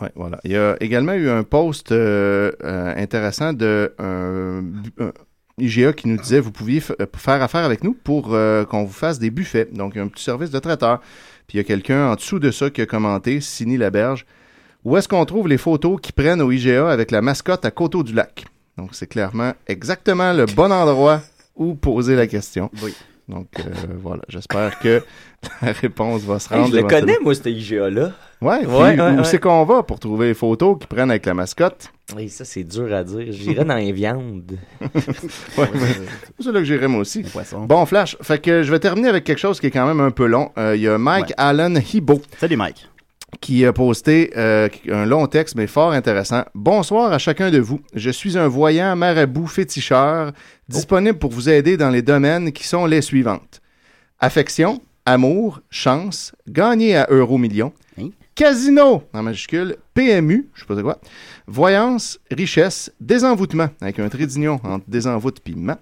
[0.00, 0.38] Ouais, voilà.
[0.44, 4.60] Il y a également eu un post euh, euh, intéressant de un,
[5.00, 5.12] un
[5.60, 8.92] IGA qui nous disait vous pouviez euh, faire affaire avec nous pour euh, qu'on vous
[8.92, 9.68] fasse des buffets.
[9.72, 11.00] Donc, un petit service de traiteur.
[11.46, 14.26] Puis il y a quelqu'un en dessous de ça qui a commenté, Sini Laberge.
[14.84, 18.02] Où est-ce qu'on trouve les photos qui prennent au IGA avec la mascotte à Coteau
[18.02, 18.44] du Lac?
[18.76, 21.20] Donc, c'est clairement exactement le bon endroit
[21.56, 22.70] où poser la question.
[22.82, 22.94] Oui.
[23.28, 23.62] Donc, euh,
[24.00, 24.22] voilà.
[24.28, 25.02] J'espère que
[25.62, 26.72] la réponse va se Hey, rendre.
[26.74, 28.12] je le connais, moi, cet IGA-là.
[28.40, 29.24] Ouais, puis Ouais, ouais, où ouais.
[29.24, 31.90] c'est qu'on va pour trouver les photos qui prennent avec la mascotte?
[32.16, 33.26] Oui, ça, c'est dur à dire.
[33.30, 34.56] J'irais dans les viandes.
[35.58, 35.66] Ouais,
[36.38, 37.22] c'est là que j'irai moi aussi.
[37.22, 37.64] Poisson.
[37.64, 40.12] Bon, Flash, fait que je vais terminer avec quelque chose qui est quand même un
[40.12, 40.50] peu long.
[40.56, 41.34] Euh, Il y a Mike Ouais.
[41.36, 42.20] Allen Hibo.
[42.38, 42.88] Salut, Mike.
[43.40, 46.44] qui a posté euh, un long texte, mais fort intéressant.
[46.54, 47.80] Bonsoir à chacun de vous.
[47.94, 50.30] Je suis un voyant marabout féticheur
[50.68, 53.60] disponible pour vous aider dans les domaines qui sont les suivantes.
[54.20, 57.72] Affection, amour, chance, gagner à euro million,
[58.38, 60.98] casino, en majuscule, PMU, je sais pas c'est quoi,
[61.48, 65.76] voyance, richesse, désenvoûtement, avec un trait d'union entre désenvoûte et ment,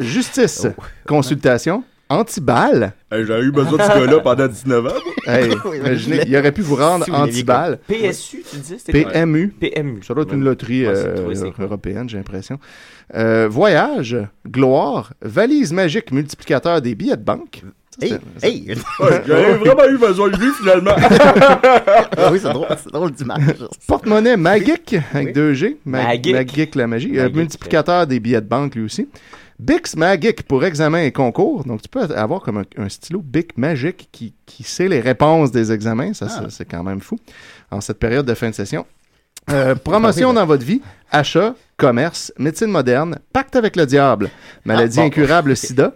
[0.00, 0.66] justice,
[1.06, 2.94] consultation, anti-balle.
[3.10, 4.90] Hey, J'ai eu besoin de ce gars-là pendant 19 ans.
[5.26, 7.78] Hey, imaginez, il aurait pu vous rendre anti-balle.
[7.86, 9.12] PSU, tu disais, c'était quoi?
[9.12, 9.48] PMU.
[9.48, 10.02] PMU.
[10.02, 12.58] Ça doit être une loterie euh, européenne, j'ai l'impression.
[13.14, 14.16] Euh, voyage,
[14.52, 17.62] gloire, valise magique multiplicateur des billets de banque.
[18.00, 18.66] Ça, Hey, hey!
[19.00, 20.92] Ouais, J'avais vraiment eu besoin de lui, finalement.
[22.16, 23.42] Ah oui, c'est drôle, c'est drôle d'image.
[23.86, 25.76] Porte-monnaie Magic avec 2G.
[25.84, 26.32] Ma- Magic.
[26.32, 27.18] Magic, la magie.
[27.18, 29.08] Euh, multiplicateur des billets de banque, lui aussi.
[29.58, 31.64] Bix Magic pour examen et concours.
[31.64, 35.50] Donc, tu peux avoir comme un, un stylo Bic Magic qui, qui sait les réponses
[35.52, 36.14] des examens.
[36.14, 37.18] Ça, ça, c'est quand même fou.
[37.70, 38.86] En cette période de fin de session.
[39.50, 40.80] Euh, promotion dans votre vie,
[41.12, 44.30] achat, commerce, médecine moderne, pacte avec le diable,
[44.64, 45.06] maladie Ah, bon.
[45.08, 45.92] incurable, sida,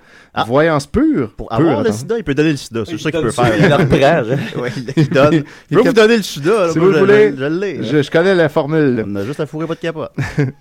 [0.46, 1.32] voyance pure.
[1.36, 2.82] Pour pure, avoir le sida, il peut donner le sida.
[2.84, 3.56] C'est Il ça qu'il peut faire.
[3.58, 4.60] il le reprend, hein.
[4.60, 5.44] Ouais, il- il donne.
[5.70, 6.66] Je peux vous donner le sida.
[6.66, 7.82] là, Si vous je- voulez, je, je l'ai.
[7.82, 9.04] je, je connais la formule.
[9.06, 10.12] On a juste à fourrer de capote.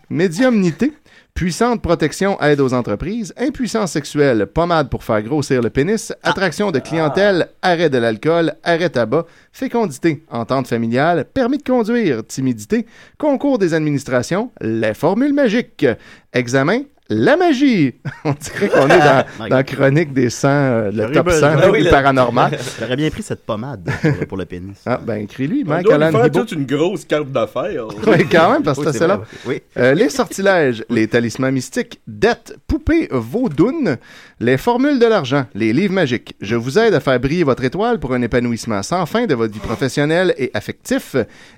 [0.10, 0.94] Médiumnité,
[1.34, 6.80] puissante protection, aide aux entreprises, impuissance sexuelle, pommade pour faire grossir le pénis, attraction de
[6.80, 12.86] clientèle, arrêt de l'alcool, arrêt tabac, fécondité, entente familiale, permis de conduire, timidité,
[13.18, 15.86] concours des administrations, les formules magiques,
[16.34, 17.94] examen, la magie.
[18.26, 21.70] On dirait qu'on est dans, la chronique des 100, euh, le top bien- 100 Ah
[21.72, 22.58] oui, du le- paranormal.
[22.80, 24.76] J'aurais bien pris cette pommade pour, pour le pénis.
[24.88, 27.86] Ah, ben, écris-lui, Mike Alan faire toute une grosse carte d'affaires.
[28.08, 29.62] Oui, quand même, parce que Oui, c'est vrai, oui.
[29.78, 33.98] Euh, les sortilèges, les talismans mystiques, dettes, poupées, vaudounes,
[34.42, 36.36] les formules de l'argent, les livres magiques.
[36.42, 39.54] Je vous aide à faire briller votre étoile pour un épanouissement sans fin de votre
[39.54, 41.16] vie professionnelle et affectif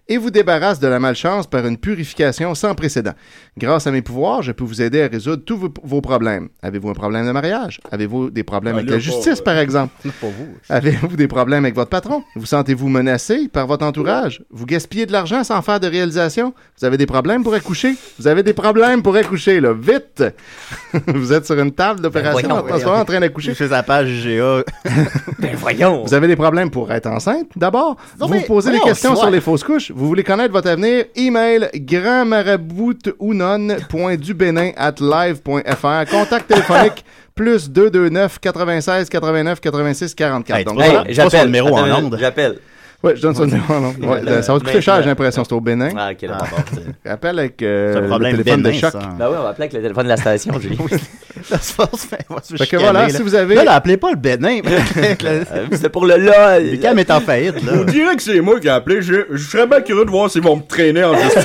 [0.08, 3.14] et vous débarrasse de la malchance par une purification sans précédent.
[3.58, 6.50] Grâce à mes pouvoirs, je peux vous aider à résoudre tous vos, vos problèmes.
[6.62, 7.82] Avez-vous un problème de mariage?
[7.92, 9.94] Avez-vous des problèmes Ah, avec la pas, justice, euh, par exemple?
[10.22, 10.48] Pas vous.
[10.70, 12.24] Avez-vous des problèmes avec votre patron?
[12.36, 14.44] Vous sentez-vous menacé par votre entourage?
[14.52, 16.54] Vous gaspillez de l'argent sans faire de réalisation?
[16.80, 17.96] Vous avez des problèmes pour accoucher?
[18.20, 19.74] Vous avez des problèmes pour accoucher, là.
[19.74, 20.24] Vite!
[21.08, 23.52] vous êtes sur une table d'opération voyons, en moment en train d'accoucher.
[23.52, 24.64] Je fais sa page GA.
[25.40, 26.04] Ben voyons.
[26.04, 27.96] Vous avez des problèmes pour être enceinte, d'abord?
[28.20, 29.24] Vous mais vous posez des questions soit.
[29.26, 29.92] sur les fausses couches?
[29.92, 31.06] Vous voulez connaître votre avenir?
[31.16, 36.06] Email grandmaraboutounone.dubénin at live.fr.
[36.10, 40.58] Contact téléphonique plus 229 96 89 86 44.
[40.58, 41.46] Hey, Donc, Hey, j'appelle.
[41.46, 42.18] numéro en ondes.
[42.20, 42.58] J'appelle.
[43.04, 43.80] Ouais, je donne son numéro.
[43.80, 43.94] non.
[44.10, 45.90] Ouais, Le- ça va te coûter cher, j'ai l'impression, c'est au Bénin.
[45.96, 48.92] Ah, Ah, c'est- Appelle avec euh, c'est le téléphone de choc.
[48.92, 49.00] ça.
[49.20, 50.78] Ben oui, on va appeler avec le téléphone de la station, Julie.
[50.78, 53.10] Là, c'est pas- c'est- on va se Fait que voilà, là.
[53.10, 54.62] si vous avez- Là, là, appelez pas le Bénin.
[54.98, 56.60] Euh, C'était pour le là.
[56.60, 57.74] Le cam est en faillite, là.
[57.76, 59.02] On dirait que c'est moi qui ai appelé.
[59.02, 61.44] Je, je serais bien curieux de voir s'ils vont me traîner en justice.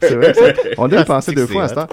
[0.00, 0.42] C'est vrai, ça.
[0.78, 1.88] On doit y penser c'est deux que fois à c'est cette heure.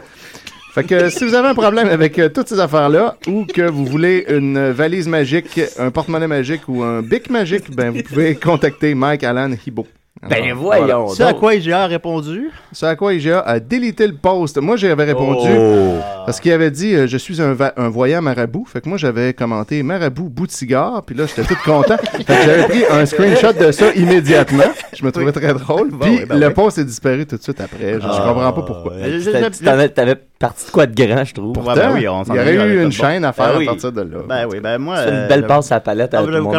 [0.75, 3.85] Fait que si vous avez un problème avec euh, toutes ces affaires-là, ou que vous
[3.85, 8.93] voulez une valise magique, un porte-monnaie magique ou un bic magique, ben vous pouvez contacter
[8.93, 9.87] Mike Alan Hibbo.
[10.29, 11.07] Ben Alors, voyons.
[11.09, 12.49] C'est à quoi IGA a répondu?
[12.71, 14.57] C'est à quoi IGA a délité le post.
[14.59, 15.99] Moi, j'avais répondu Oh.
[16.25, 17.53] parce qu'il avait dit euh, je suis un,
[17.89, 18.65] voyant marabout.
[18.65, 21.03] Fait que moi, j'avais commenté marabout bout de cigare.
[21.05, 21.97] Puis là, j'étais tout content.
[22.11, 24.63] fait que j'avais pris un screenshot de ça immédiatement.
[24.93, 25.91] Je me trouvais très drôle.
[25.91, 26.53] Bon, Puis ben le oui.
[26.53, 27.95] post est disparu tout de suite après.
[27.95, 28.93] Je, je Ah, comprends pas pourquoi.
[28.95, 31.57] as- T'avais parti de quoi de grand, je trouve?
[31.57, 32.91] Ouais, ben oui, on il y aurait eu une bon.
[32.91, 33.65] chaîne à faire Ah oui.
[33.65, 34.17] à partir de là.
[34.27, 34.97] Ben oui, ben moi.
[34.97, 36.53] C'est une euh, belle le- passe à la palette Ah, ben, quand,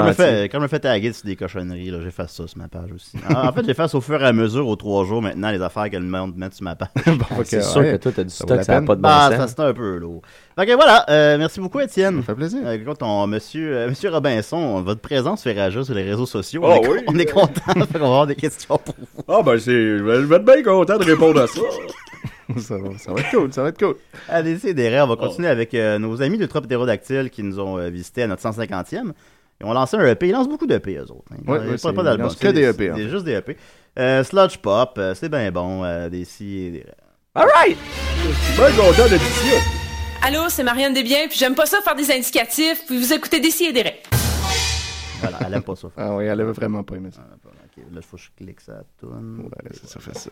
[0.54, 3.12] je me fais, taguer sur des cochonneries, là, j'efface ça sur ma page aussi.
[3.56, 5.90] En, en fait, j'efface au fur et à mesure, aux trois jours maintenant, les affaires
[5.90, 6.88] que le monde met sur ma page.
[7.06, 9.08] Bon, Ah, C'est sûr ouais, que toi, t'as du stock, ça n'a pas de bon
[9.08, 9.38] Bah, sens.
[9.38, 10.22] ça c'est un peu lourd.
[10.56, 12.16] Que voilà, euh, merci beaucoup Étienne.
[12.18, 12.60] Ça fait plaisir.
[12.64, 16.62] Euh, écoute, on- monsieur, euh, monsieur Robinson, votre présence fait rager sur les réseaux sociaux.
[16.64, 16.98] Ah on, est, oui.
[17.06, 19.22] on est content, qu'on va avoir des questions pour vous.
[19.28, 19.72] Ah, ben, c'est.
[19.98, 21.60] Je vais je être bien content de répondre à ça.
[22.58, 23.96] ça, va, ça va être cool, ça va être cool.
[24.28, 27.58] Allez, c'est des on va continuer avec euh, nos amis de Trop Ptérodactyle qui nous
[27.60, 29.12] ont euh, visités à notre 150e.
[29.60, 30.28] Ils ont lancé un EP.
[30.28, 31.24] Ils lancent beaucoup d'EP, eux autres.
[31.32, 31.36] hein.
[31.42, 32.34] Ils Ouais, ouais, pas, d'album.
[32.34, 33.56] que des EP, en c'est juste des EP.
[33.98, 35.82] Euh, Sludge Pop, euh, c'est bien bon.
[35.84, 36.86] euh, des si et des
[37.34, 37.78] All right!
[38.56, 39.50] Bien content d'être ici.
[40.22, 43.62] Allô, c'est Marianne Desbiens, puis j'aime pas ça faire des indicatifs, puis vous écoutez des
[43.62, 44.02] et des ré.
[45.20, 45.88] Voilà, elle aime pas ça.
[45.96, 47.22] Ah oui, elle avait vraiment pas aimé ça.
[47.30, 47.36] Ah,
[47.76, 49.40] là, il faut que je clique ça tourne.
[49.44, 50.30] Ouais, ça, ça fait ça.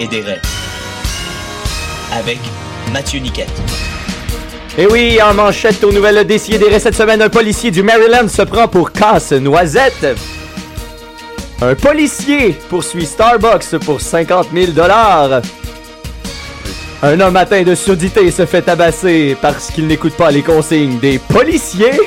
[0.00, 0.40] Et des raies.
[2.12, 2.38] Avec
[2.92, 3.50] Mathieu Niquette.
[4.78, 8.68] Et oui, en manchette aux nouvelles décidées cette semaine, un policier du Maryland se prend
[8.68, 10.18] pour casse-noisette.
[11.62, 15.40] Un policier poursuit Starbucks pour 50 000 dollars.
[17.02, 21.18] Un homme atteint de surdité se fait tabasser parce qu'il n'écoute pas les consignes des
[21.18, 21.98] policiers.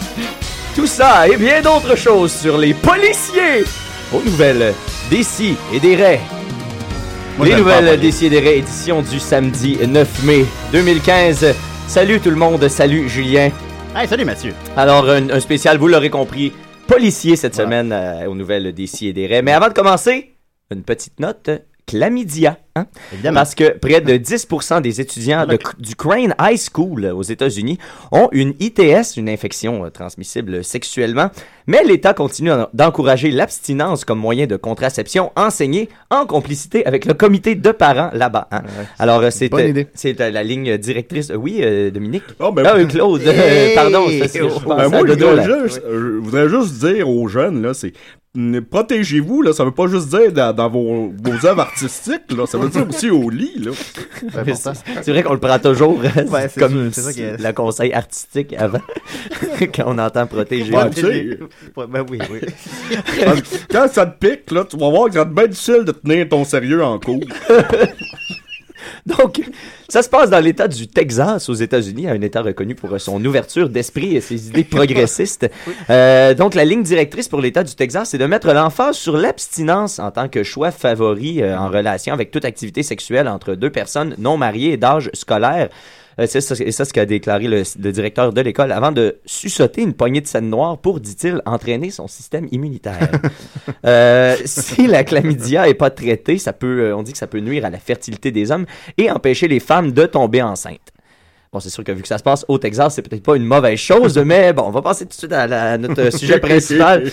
[0.74, 3.64] Tout ça et bien d'autres choses sur les policiers
[4.12, 4.74] aux nouvelles
[5.10, 5.24] des
[5.72, 6.20] et des raies.
[7.36, 7.98] Moi, les nouvelles
[8.38, 11.52] raies, édition du samedi 9 mai 2015.
[11.88, 13.50] Salut tout le monde, salut Julien.
[13.96, 14.54] Hey, salut Mathieu.
[14.76, 16.52] Alors, un, un spécial, vous l'aurez compris,
[16.86, 18.72] policier cette semaine euh, aux nouvelles
[19.26, 19.42] raies.
[19.42, 20.36] Mais avant de commencer,
[20.70, 21.50] une petite note.
[21.86, 22.86] Chlamydia, hein?
[23.12, 23.34] Évidemment.
[23.40, 27.78] Parce que près de 10% des étudiants de- du Crane High School aux États-Unis
[28.10, 31.30] ont une ITS, une infection euh, transmissible sexuellement,
[31.66, 37.14] mais l'État continue en- d'encourager l'abstinence comme moyen de contraception enseignée en complicité avec le
[37.14, 38.48] comité de parents là-bas.
[38.50, 38.62] hein?
[38.98, 41.30] Alors, euh, c'est euh, la ligne directrice.
[41.36, 42.24] Oui, euh, Dominique?
[42.40, 43.74] Oh, ben, ah, euh, Claude, Hey!
[43.74, 44.06] pardon.
[44.06, 47.74] que je Ben, pensais moi, je voudrais, juste, je voudrais juste dire aux jeunes, là,
[47.74, 47.92] c'est
[48.70, 52.58] protégez-vous, là, ça veut pas juste dire dans, dans vos, vos œuvres artistiques, là, ça
[52.58, 53.70] veut dire aussi au lit, là.
[55.02, 57.92] C'est- vrai qu'on le prend toujours Ouais, c'est comme sûr, c'est ça que- le conseil
[57.92, 58.80] artistique avant,
[59.74, 60.72] quand on entend protéger.
[60.74, 61.38] Ouais.
[61.76, 62.40] Ouais, ben oui, oui.
[63.70, 65.92] Quand ça te pique, là, tu vas voir que ça va être bien difficile de
[65.92, 67.20] tenir ton sérieux en cours.
[69.06, 69.40] Donc,
[69.88, 73.68] ça se passe dans l'État du Texas aux États-Unis, un État reconnu pour son ouverture
[73.68, 75.50] d'esprit et ses idées progressistes.
[75.90, 79.98] Euh, donc, la ligne directrice pour l'État du Texas, c'est de mettre l'emphase sur l'abstinence
[79.98, 84.14] en tant que choix favori euh, en relation avec toute activité sexuelle entre deux personnes
[84.18, 85.68] non mariées et d'âge scolaire.
[86.18, 89.18] Euh, c'est ça, et ça, ce qu'a déclaré le, le directeur de l'école avant de
[89.24, 93.10] suçoter une poignée de scène noire pour, dit-il, entraîner son système immunitaire.
[93.86, 97.40] Euh, si la chlamydia est pas traitée, ça peut, euh, on dit que ça peut
[97.40, 98.64] nuire à la fertilité des hommes
[98.96, 100.93] et empêcher les femmes de tomber enceintes.
[101.54, 103.44] Bon, c'est sûr que vu que ça se passe au Texas, c'est peut-être pas une
[103.44, 106.38] mauvaise chose, mais bon, on va passer tout de suite à, la- à notre sujet
[106.40, 107.04] principal.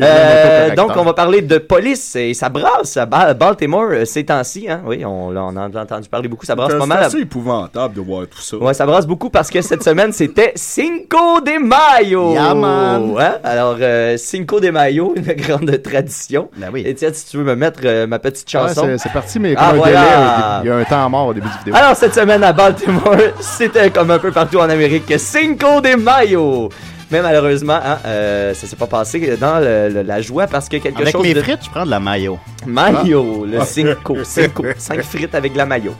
[0.00, 4.24] Euh, donc, on va parler de police et ça brasse à Ba- Baltimore euh, ces
[4.24, 4.66] temps-ci.
[4.70, 4.80] Hein?
[4.86, 6.46] Oui, on, on en a entendu parler beaucoup.
[6.46, 7.02] Ça brasse C'est pas mal.
[7.02, 8.56] à- assez épouvantable de voir tout ça.
[8.56, 12.32] Ouais, ça brasse beaucoup parce que cette semaine, c'était Cinco de Mayo.
[12.32, 13.14] Yeah, man.
[13.18, 13.34] Hein?
[13.44, 16.48] Alors, euh, Cinco de Mayo, une grande tradition.
[16.56, 16.84] Ben oui.
[16.86, 18.82] Et tiens, si tu veux me mettre euh, ma petite chanson.
[18.86, 20.60] c'est c'est parti, mais Ah, voilà.
[20.64, 21.74] Il y a un temps mort au début du vidéo.
[21.76, 26.68] Alors, cette semaine à Baltimore, c'était comme un peu partout en Amérique, Cinco de Mayo.
[27.10, 30.76] Mais malheureusement, hein, euh, ça s'est pas passé dans le- le- la joie parce que
[30.76, 31.42] quelque Avec chose mes de...
[31.42, 32.38] frites, je prends de la mayo.
[32.66, 35.92] Mayo, le cinco, cinco, cinq frites avec de la mayo.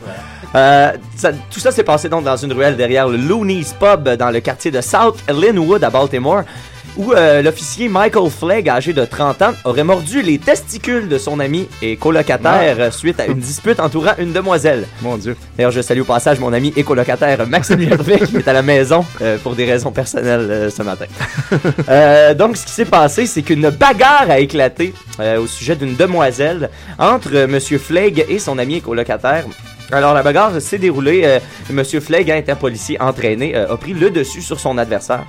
[0.55, 4.31] Euh, ça- tout ça s'est passé donc dans une ruelle derrière le Looney's Pub dans
[4.31, 6.43] le quartier de South Linwood à Baltimore,
[6.97, 11.41] où euh, l'officier Michael Flagg, âgé de 30 ans, aurait mordu les testicules de son
[11.41, 14.87] ami et colocataire euh, suite à une dispute entourant une demoiselle.
[15.03, 15.37] Mon Dieu.
[15.57, 18.63] D'ailleurs, je salue au passage mon ami et colocataire Maxime Gervais qui est à la
[18.63, 21.07] maison euh, pour des raisons personnelles euh, ce matin.
[22.35, 24.95] Donc, ce qui s'est passé, c'est qu'une bagarre a éclaté
[25.39, 29.45] au sujet d'une demoiselle entre Monsieur Flegg et son ami et colocataire.
[29.93, 31.39] Alors, la bagarre s'est déroulée.
[31.71, 35.25] Monsieur Flegg, un policier entraîné, a pris le dessus sur son adversaire.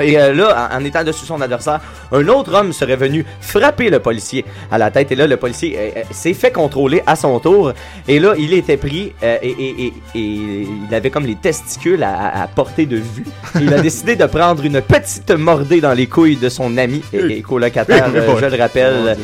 [0.00, 1.80] Et euh, là, en, en étant dessus son adversaire,
[2.12, 5.10] un autre homme serait venu frapper le policier à la tête.
[5.12, 7.72] Et là, le policier euh, euh, s'est fait contrôler à son tour.
[8.06, 12.02] Et là, il était pris euh, et, et- et- et il avait comme les testicules
[12.02, 13.24] à, à- portée de vue.
[13.60, 17.38] Il a décidé de prendre une petite mordée dans les couilles de son ami et,
[17.38, 19.16] et colocataire, euh, je le rappelle.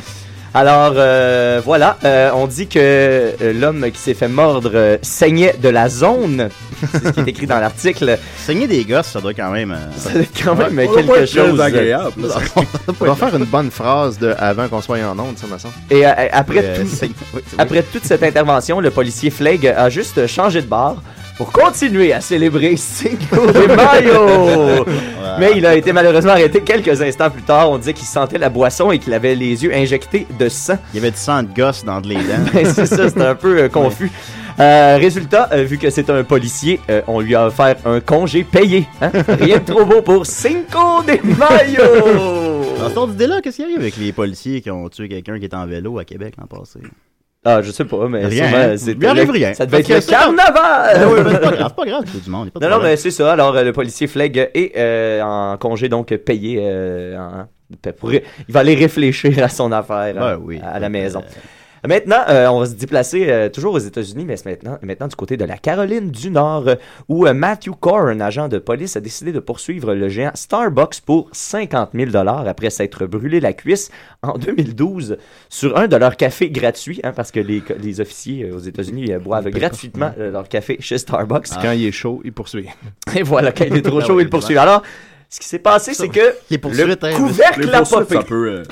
[0.55, 5.55] Alors euh, voilà, euh, on dit que euh, l'homme qui s'est fait mordre euh, saignait
[5.61, 6.51] de la zone.
[6.93, 8.19] C'est ce qui est écrit dans l'article.
[8.37, 9.71] Saigner des gosses, ça doit quand même.
[9.73, 11.57] euh, Ça doit être quand même Ouais, quelque ouais, chose.
[11.57, 12.35] très agréable, là.
[13.01, 15.75] On va faire une bonne phrase de avant qu'on soit en onde, ça me semble.
[15.91, 20.27] Et euh, après, Euh, tout- oui, après toute cette intervention, le policier Flegg a juste
[20.27, 20.97] changé de bar
[21.37, 24.85] pour continuer à célébrer Cinco de Mayo.
[25.38, 27.71] Mais il a été malheureusement arrêté quelques instants plus tard.
[27.71, 30.77] On disait qu'il sentait la boisson et qu'il avait les yeux injectés de sang.
[30.92, 32.23] Il y avait du sang de gosse dans les dents.
[32.53, 34.11] Ben, c'est ça, c'était un peu euh, confus.
[34.61, 38.45] Euh, résultat, euh, vu que c'est un policier, euh, on lui a offert un congé
[38.45, 38.87] payé.
[39.01, 39.11] hein.
[39.40, 42.64] Rien de trop beau pour Cinco de Mayo!
[42.79, 45.45] Dans cette ordre d'idée-là, qu'est-ce qui arrive avec les policiers qui ont tué quelqu'un qui
[45.47, 46.81] est en vélo à Québec l'an passé?
[47.44, 48.76] Ah, je sais pas, mais Rien, sûrement, hein?
[48.87, 49.55] Il lui arrive le- rien.
[49.55, 51.09] Ça devait être le carnaval!
[51.09, 52.50] Oui, mais c'est pas grave, pas grave, c'est du monde.
[52.50, 53.33] pas Non, non, mais c'est ça.
[53.33, 56.59] Alors, euh, le policier Flegg est euh, en congé, donc payé.
[56.62, 57.46] euh, en-
[57.98, 60.61] pour- il va aller réfléchir à son affaire Ouais, hein, oui.
[60.62, 61.22] à la maison.
[61.87, 65.16] Maintenant, euh, on va se déplacer euh, toujours aux États-Unis, mais c'est maintenant, maintenant du
[65.16, 66.75] côté de la Caroline du Nord, euh,
[67.09, 71.01] où euh, Matthew Corr, un agent de police, a décidé de poursuivre le géant Starbucks
[71.05, 73.90] pour 50 000 après s'être brûlé la cuisse
[74.23, 75.16] en 2012
[75.49, 79.12] sur un de leurs cafés gratuits, hein, parce que les, les officiers euh, aux États-Unis
[79.12, 81.49] euh, boivent gratuitement leur café chez Starbucks.
[81.61, 82.68] Quand il est chaud, il poursuit.
[83.16, 84.57] Et voilà, quand il est trop Ah chaud, il poursuit.
[84.57, 84.83] Alors,
[85.33, 88.18] ce qui s'est passé, c'est que le hein, couvercle a popé.
[88.23, 88.62] peut, euh,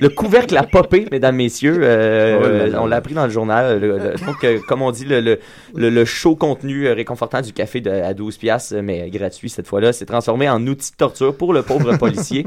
[0.00, 1.78] Le couvercle a popé, mesdames, messieurs.
[1.80, 2.82] Euh, là.
[2.82, 3.78] on l'a appris dans le journal.
[3.78, 5.38] Le- le- donc, euh, comme on dit, le,
[5.76, 10.04] le, chaud contenu réconfortant du café de, à 12 piastres, mais gratuit cette fois-là, s'est
[10.04, 12.46] transformé en outil de torture pour le pauvre policier.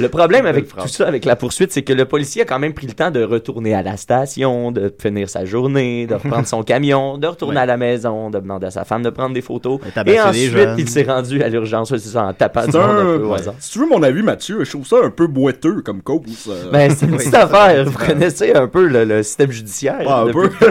[0.00, 2.72] Le problème avec tout ça, avec la poursuite, c'est que le policier a quand même
[2.74, 6.62] pris le temps de retourner à la station, de finir sa journée, de reprendre son
[6.62, 7.62] camion, de retourner Ouais.
[7.62, 9.80] à la maison, de demander à sa femme de prendre des photos.
[10.06, 13.24] Et ensuite, il s'est rendu à l'urgence, c'est ça, en tapant du monde un peu
[13.24, 13.54] au hasard.
[13.58, 16.48] Si tu veux mon avis, Mathieu, je trouve ça un peu boiteux comme cause.
[16.48, 16.70] euh.
[16.72, 17.84] Ben, c'est une petite affaire.
[17.84, 20.00] Vous connaissez un peu le, le système judiciaire.
[20.06, 20.66] Ah, un depuis-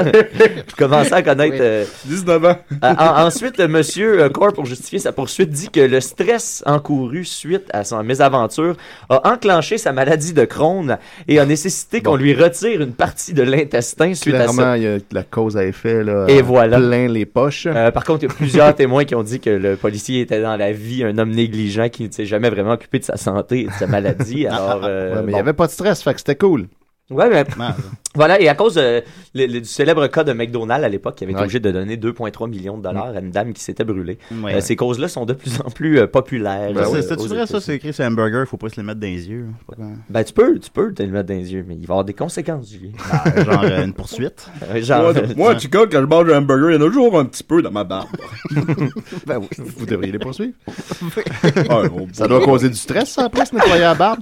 [0.67, 1.57] Vous commencez à connaître.
[1.59, 2.55] euh, 19 ans.
[2.83, 6.63] euh, en- ensuite, euh, Monsieur euh, Corr, pour justifier sa poursuite, dit que le stress
[6.65, 8.75] encouru suite à son mésaventure
[9.09, 13.43] a enclenché sa maladie de Crohn et a nécessité qu'on lui retire une partie de
[13.43, 14.53] l'intestin suite à ça.
[14.53, 16.25] Clairement, il y a la cause à effet, là.
[16.27, 16.77] Et voilà.
[16.77, 17.67] Plein les poches.
[17.67, 20.41] Euh, par contre, il y a plusieurs témoins qui ont dit que le policier était
[20.41, 23.61] dans la vie un homme négligent qui ne s'est jamais vraiment occupé de sa santé
[23.61, 24.47] et de sa maladie.
[24.47, 25.31] Alors, euh, Ouais, mais il bon.
[25.33, 26.67] n'y avait pas de stress, fait que c'était cool.
[27.09, 27.43] Ouais, mais
[28.15, 29.01] voilà, et à cause euh,
[29.33, 31.45] le- le- du célèbre cas de McDonald's à l'époque, qui avait été Ouais.
[31.45, 34.19] obligé de donner 2,3 millions de dollars à une dame qui s'était brûlée.
[34.31, 34.61] Ouais, Euh, ouais.
[34.61, 36.71] ces causes-là sont de plus en plus euh, populaires.
[36.73, 37.59] Ben, euh, aux vrai, ça?
[37.61, 39.45] C'est écrit sur un hamburger, faut pas se les mettre dans les yeux.
[39.79, 39.91] hein.
[40.09, 41.91] Ben, tu peux, tu peux te le mettre dans les yeux, mais il va y
[41.93, 42.91] avoir des conséquences, Julien.
[43.35, 44.47] Ben, genre euh, une poursuite.
[44.69, 46.89] Euh, genre, moi, euh, tout cas, quand je mange un hamburger, il y en a
[46.89, 48.07] toujours un petit peu dans ma barbe.
[49.25, 49.47] Ben oui,
[49.77, 50.53] vous devriez les poursuivre.
[51.69, 51.83] Ah,
[52.13, 54.19] Ça doit causer du stress, ça, après, se nettoyer la barbe.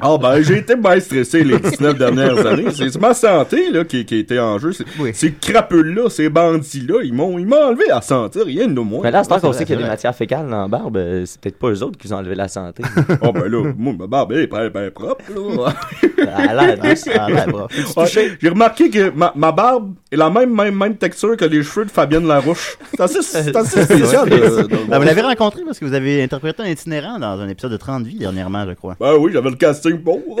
[0.00, 2.66] Ah ben, j'ai été bien stressé les 19 dernières années.
[2.74, 4.72] C'est ma santé là, qui, été en jeu.
[4.72, 4.84] C'est-
[5.14, 9.00] Ces crapules-là, ces bandits-là, ils m'ont ils m'ont enlevé la santé, rien de moins.
[9.02, 11.22] Mais là, c'est qu'on sait qu'il y a des matières fécales dans la barbe, euh,
[11.24, 12.82] c'est peut-être pas eux autres qui ont enlevé la santé.
[13.22, 15.72] Oh ben là, moi, ma barbe elle est bien, bien propre, là.
[16.18, 17.74] Elle a l'air douce, elle a l'air propre.
[17.96, 21.62] Ouais, J'ai remarqué que ma, ma barbe est la même, même, même texture que les
[21.62, 22.76] cheveux de Fabienne Larouche.
[22.90, 24.28] C'est assez, c'est assez spécial.
[24.28, 27.48] de- de- Ben, vous l'avez rencontré parce que vous avez interprété un itinérant dans un
[27.48, 28.96] épisode de 30 vies dernièrement, je crois.
[28.98, 30.20] Ben oui, j'avais le casting pour.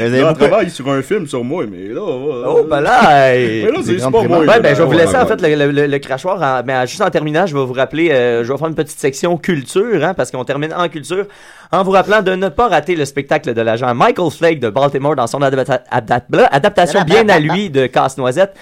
[0.00, 2.00] avez Là, on travaille sur un film sur moi, mais là.
[2.02, 3.00] Oh, ben là.
[3.36, 4.38] Mais là, c'est pas moi.
[4.40, 6.40] Ouais, ben, je vais vous laisser, Ouais, en fait, le, le- le- le crachoir.
[6.42, 8.98] en- mais juste en terminant, je vais vous rappeler, euh, je vais faire une petite
[8.98, 11.26] section culture, hein, parce qu'on termine en culture,
[11.72, 15.16] en vous rappelant de ne pas rater le spectacle de l'agent Michael Flake de Baltimore
[15.16, 18.54] dans son adaptation bien à lui de Casse-Noisette.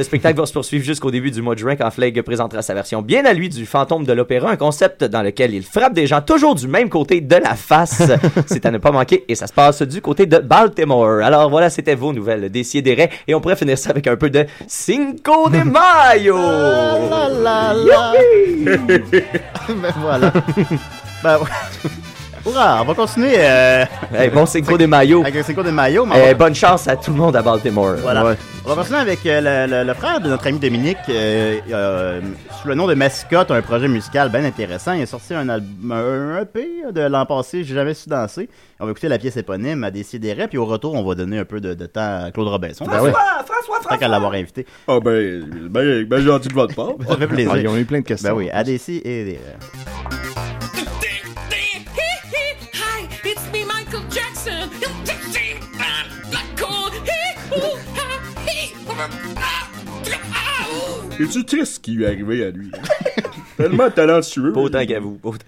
[0.00, 2.72] Le spectacle va se poursuivre jusqu'au début du mois de juin quand Flake présentera sa
[2.72, 6.06] version bien à lui du fantôme de l'opéra, un concept dans lequel il frappe des
[6.06, 8.00] gens toujours du même côté de la face.
[8.46, 11.20] C'est à ne pas manquer et ça se passe du côté de Baltimore.
[11.22, 14.46] Alors voilà, c'était vos nouvelles Décidérez et on pourrait finir ça avec un peu de
[14.66, 16.38] Cinco de Mayo.
[16.38, 18.12] La la la.
[19.68, 20.32] ben voilà.
[21.22, 21.90] ben ouais.
[22.46, 23.34] Hurrah, on va continuer.
[23.36, 23.84] Euh...
[24.14, 25.20] Hey, bon Cinco de Mayo.
[25.26, 26.06] Avec Cinco de Mayo.
[26.06, 27.96] mais on Eh, va- bonne chance à tout le monde à Baltimore.
[28.00, 28.24] Voilà.
[28.24, 28.36] Ouais.
[28.64, 32.20] On va continuer avec euh, le, le- le frère de notre ami Dominique, euh, euh,
[32.62, 34.92] sous le nom de Mascotte, un projet musical bien intéressant.
[34.94, 38.48] Il a sorti un, album, un EP de l'an passé, j'ai jamais su danser.
[38.80, 41.44] On va écouter la pièce éponyme à Décideret, puis au retour, on va donner un
[41.44, 42.86] peu de, de temps à Claude Robinson.
[42.86, 43.10] Ben ouais.
[43.12, 44.64] François, Tant qu'à l'avoir invité.
[44.88, 46.92] Ah ben, ben, ben gentil de votre part.
[47.06, 47.52] Ça fait plaisir.
[47.54, 48.30] Ah, ils ont eu plein de questions.
[48.30, 49.38] Ben oui, à et
[61.20, 62.70] Es-tu triste ce qui lui est arrivé à lui?
[63.58, 64.52] Tellement talentueux.
[64.52, 65.16] Pas autant qu'à vous.
[65.16, 65.44] Pas autant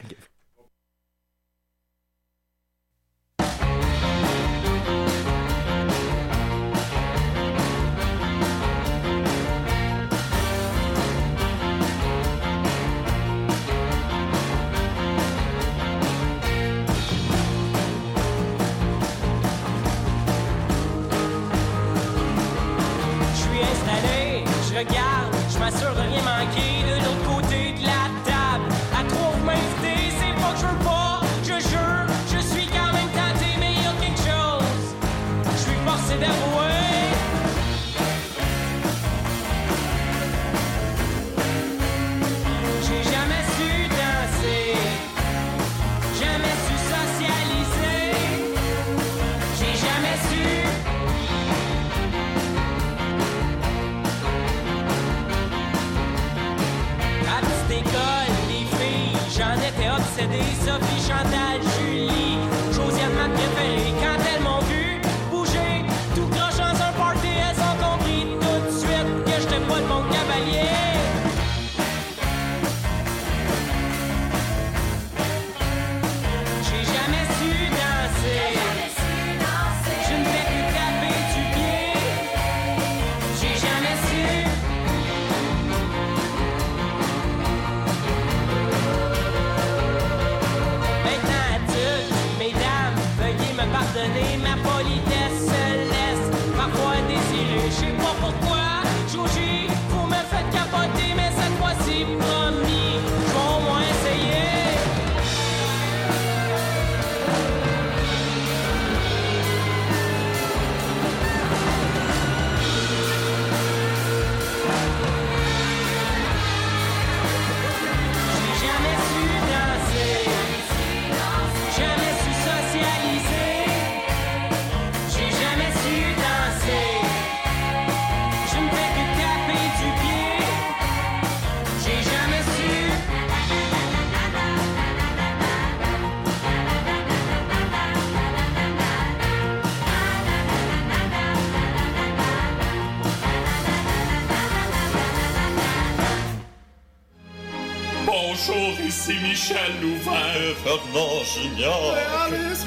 [150.65, 151.95] Fernand Junior.
[151.97, 152.65] Et Alice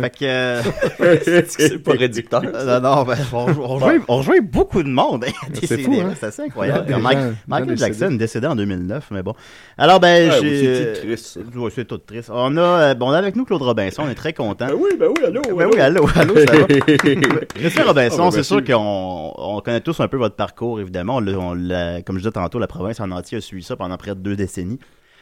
[0.00, 0.24] Fait que.
[0.24, 0.62] euh,
[1.48, 2.42] C'est pas réducteur.
[2.70, 5.24] Non, non, ben, on, on, jouait, on jouait beaucoup de monde.
[5.26, 5.32] hein,
[5.62, 6.12] C'est fou, hein?
[6.18, 6.86] C'est assez incroyable.
[6.86, 7.76] Des gens- Mike- gens Michael.
[7.78, 9.34] Jackson décédé en 2009, mais bon.
[9.78, 10.74] Alors, ben, j'ai.
[10.74, 11.38] c'est triste.
[11.56, 12.30] Ouais, c'est tout triste.
[12.32, 14.66] On a, euh, bon, on a avec nous Claude Robinson, on est très content.
[14.66, 15.40] Ben oui, ben oui, allô.
[15.56, 16.66] Ben oui, allô, allô, ça va?
[17.62, 21.16] Monsieur Robinson, Ah, ben, c'est sûr qu'on on connaît tous un peu votre parcours, évidemment.
[21.16, 21.24] On
[22.04, 24.36] comme je disais tantôt, la province en entier a suivi ça pendant près de deux
[24.36, 24.78] décennies.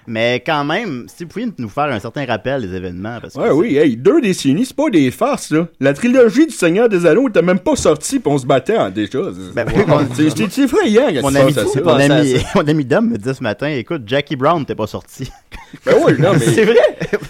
[0.08, 3.18] Mais quand même, si vous pouviez nous faire un certain rappel des événements.
[3.20, 5.68] Parce que Ouais, oui, hey, deux décennies, c'est pas des farces, là.
[5.80, 8.90] La trilogie du Seigneur des Anneaux était même pas sortie, pis on se battait en
[8.90, 9.20] déjà.
[9.54, 9.66] Ben
[10.14, 11.62] C'est c'est- c'est effrayant, Mon ami, ça.
[11.84, 15.30] mon, ami, mon ami Dom me disait ce matin, écoute, Jackie Brown t'es pas sorti.
[15.84, 16.38] Ben oui, non, mais.
[16.38, 16.78] c'est vrai?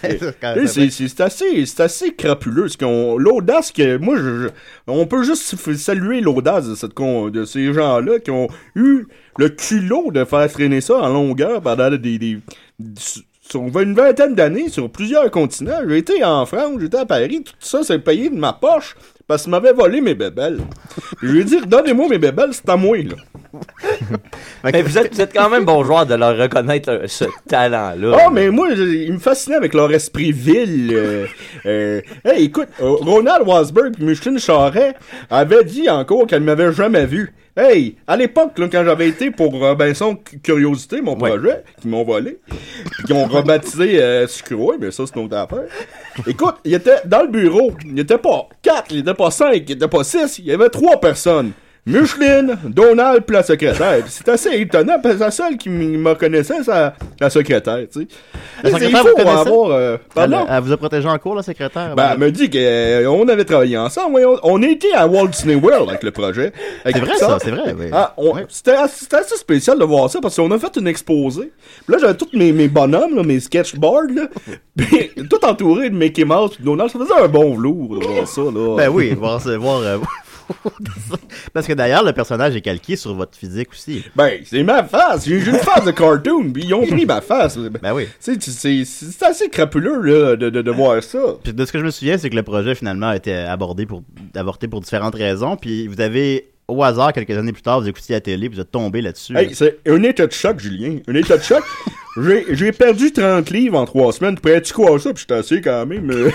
[0.01, 2.69] Ben, c'est assez, c'est assez crapuleux.
[3.19, 3.97] L'audace que.
[3.99, 4.49] Moi, je, je-
[4.87, 9.07] on peut juste saluer l'audace de, cette con- de ces gens-là qui ont eu
[9.39, 12.39] le culot de faire traîner ça en longueur pendant des.
[13.55, 15.81] une vingtaine d'années, sur plusieurs continents.
[15.89, 19.43] J'ai été en France, j'étais à Paris, tout ça, c'est payé de ma poche parce
[19.43, 20.61] qu'ils m'avaient volé mes bébelles.
[21.23, 23.15] Je lui ai dit, donnez-moi mes bébelles, c'est à moi, là.
[24.65, 28.17] Mais vous êtes, vous êtes quand même bon joueur de leur reconnaître euh, ce talent-là.
[28.27, 30.91] Oh, mais moi, je- il me fascinait avec leur esprit vil.
[30.93, 31.27] euh,
[31.67, 34.95] euh, hey, écoute, euh, Ronald Wasberg et Micheline Charret
[35.31, 37.33] avaient dit encore qu'elle m'avait jamais vu.
[37.57, 42.39] Hey, à l'époque, quand j'avais été pour Robinson Cu- Curiosité, mon projet, qu'ils m'ont volé,
[42.93, 45.65] puis qu'ils ont rebaptisé euh, Sucroy, mais ça, c'est une autre affaire.
[46.27, 49.73] Écoute, il était dans le bureau, il était pas quatre, il était pas cinq, il
[49.73, 51.51] était pas six, il y avait trois personnes.
[51.89, 54.03] Micheline, Donald, puis la secrétaire.
[54.09, 58.09] C'est assez étonnant, parce que la seule qui me connaissait, c'est la secrétaire, tu sais.
[58.63, 61.95] La secrétaire, vous avoir, euh, Elle, vous a protégé en cours, la secrétaire?
[61.97, 64.21] Ben, elle m'a dit qu'on avait travaillé ensemble.
[64.43, 66.53] On a été à Walt Disney World avec le projet.
[66.85, 67.87] C'est vrai, ça, c'est vrai, oui.
[67.93, 71.53] Ah, on- C'était assez, spécial de voir ça parce qu'on a fait une exposé.
[71.87, 74.27] Puis là, j'avais tous mes, mes bonhommes, là, mes sketchboards, là,
[74.77, 76.91] puis tout entouré de Mickey Mouse de Donald.
[76.91, 78.43] Ça faisait un bon velours de voir ça.
[78.43, 78.77] Là.
[78.77, 79.99] Ben oui, voir, voir, euh,
[81.53, 84.05] Parce que d'ailleurs, le personnage est calqué sur votre physique aussi.
[84.17, 85.27] Ben, c'est ma face.
[85.27, 87.59] J'ai une face de cartoon, puis ils ont pris ma face.
[87.59, 88.09] Ben oui.
[88.19, 91.19] C'est assez crapuleux là, de, de, de voir ça.
[91.43, 93.87] Puis de ce que je me souviens, c'est que le projet finalement a été abordé
[93.87, 94.03] pour
[94.35, 95.57] avorté pour différentes raisons.
[95.57, 98.71] Puis vous avez au hasard quelques années plus tard, vous écoutiez la télé, vous êtes
[98.71, 99.37] tombé là-dessus.
[99.37, 100.99] Hey, c'est un état de choc, Julien.
[101.09, 101.65] Un état de choc.
[102.21, 104.39] J'ai j'ai perdu 30 livres en 3 semaines.
[104.39, 105.13] Pourrais-tu croire ça?
[105.13, 106.11] Puis j'étais assez quand même.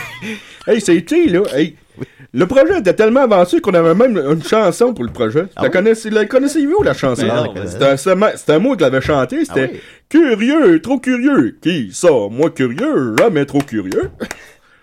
[0.68, 1.42] hey, c'était là.
[1.54, 1.76] Hey,
[2.34, 5.46] le projet était tellement avancé qu'on avait même une chanson pour le projet.
[5.62, 7.26] la connaissez- la connaissez-vous, la chanson?
[7.28, 9.46] Ben ben C'était c'était ma- c'était moi qui l'avais chanté.
[9.46, 9.80] C'était Ah oui.
[10.10, 11.58] Curieux, trop curieux.
[11.62, 12.10] Qui ça?
[12.32, 14.10] Moi curieux, jamais trop curieux.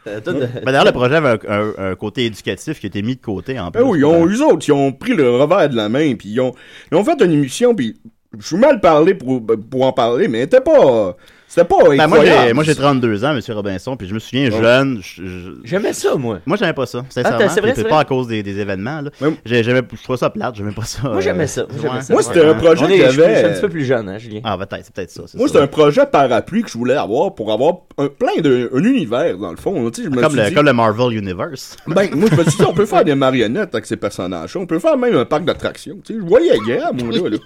[0.06, 3.16] Euh, Ben, D'ailleurs, le projet avait un, un- un côté éducatif qui a été mis
[3.16, 3.82] de côté en plus.
[3.82, 6.30] Ben oui, ils ont, eux autres, ils ont pris le revers de la main, puis
[6.30, 6.54] ils ont,
[6.90, 8.00] ils ont fait une émission, puis
[8.38, 11.16] je suis mal parlé pour, pour en parler, mais c'était pas,
[11.50, 12.46] c'était pas Ben, moi, incroyable.
[12.46, 14.58] j'ai, moi, j'ai 32 ans, Monsieur Robinson, puis je me souviens Ouais.
[14.62, 15.00] jeune.
[15.02, 16.38] je- je- J'aimais ça, moi.
[16.46, 17.38] Moi, j'aimais pas ça, sincèrement.
[17.42, 19.00] Ah, t'as- c'est pas à cause des, des événements.
[19.00, 19.10] Là.
[19.44, 21.00] J'ai- j'aimais, je trouvais ça plate, j'aimais pas ça.
[21.08, 21.62] Moi, j'aimais euh, ça.
[21.62, 22.02] Moi, j'aimais ouais.
[22.02, 22.12] ça.
[22.12, 24.40] Moi, c'était un projet je suis- Je suis un petit peu plus jeune, hein, Julien.
[24.44, 25.22] Ah, peut-être, c'est peut-être ça.
[25.34, 28.82] Moi, c'était un projet parapluie que je voulais avoir pour avoir un, plein de, un
[28.84, 29.90] univers, dans le fond.
[29.90, 31.76] Tu sais, je me Comme le, dit- comme le Marvel Universe.
[31.88, 34.60] Ben, moi, je me suis dit, on peut faire des marionnettes avec ces personnages-là.
[34.60, 35.96] On peut faire même un parc d'attractions.
[36.04, 37.36] Tu sais, je voyais hier, moi, là.